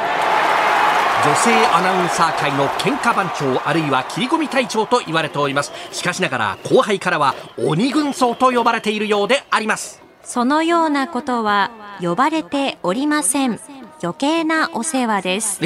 [1.25, 5.71] 女性アナウンサー界の喧嘩番長あるいは切り込み隊長と言われております。
[5.93, 10.03] しかしながら後輩からは鬼軍曹と呼ばれているようであります。
[10.25, 11.71] そのようなことは
[12.01, 13.61] 呼ばれておりません。
[14.03, 15.61] 余計なお世話です。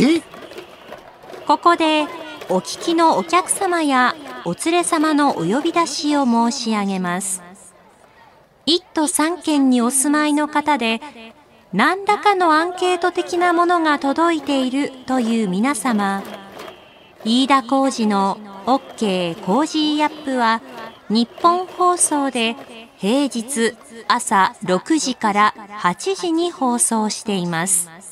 [1.46, 2.06] ここで
[2.48, 4.14] お聞きのお客様や
[4.44, 7.42] お連れ様のお呼び出しを申し上げます
[8.66, 11.00] 1都3県にお住まいの方で
[11.72, 16.22] 何らかのアンケート的なものが届いているという皆様、
[17.24, 18.36] 飯田浩司の
[18.66, 20.60] OK Cozy up は
[21.08, 22.56] 日本放送で
[22.98, 23.74] 平日
[24.06, 28.11] 朝6時から8時に放送しています。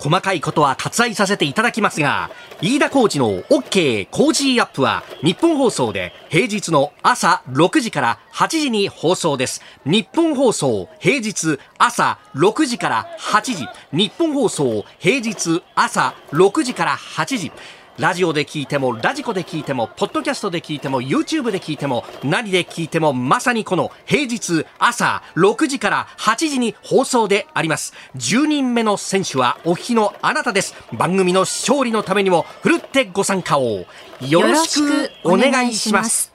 [0.00, 2.30] 細かいことは割愛させていただきますが、
[2.62, 9.60] 飯田浩二の OK 工事アップは日本放送で平日の朝6時から8時に放送です。
[9.84, 13.68] 日本放送平日朝6時から8時。
[13.92, 17.52] 日本放送平日朝6時から8時。
[18.00, 27.92] ラジオで聞いても、ラジコで聞いても、ポッドキャストで聞いても、YouTube で聞いても、何で聞いても、まさにこの平日朝6時から8時に放送であります。
[28.16, 30.74] 10人目の選手はお日のあなたです。
[30.94, 33.84] 番組の勝利のためにも、ふるってご参加を
[34.26, 36.29] よろしくお願いします。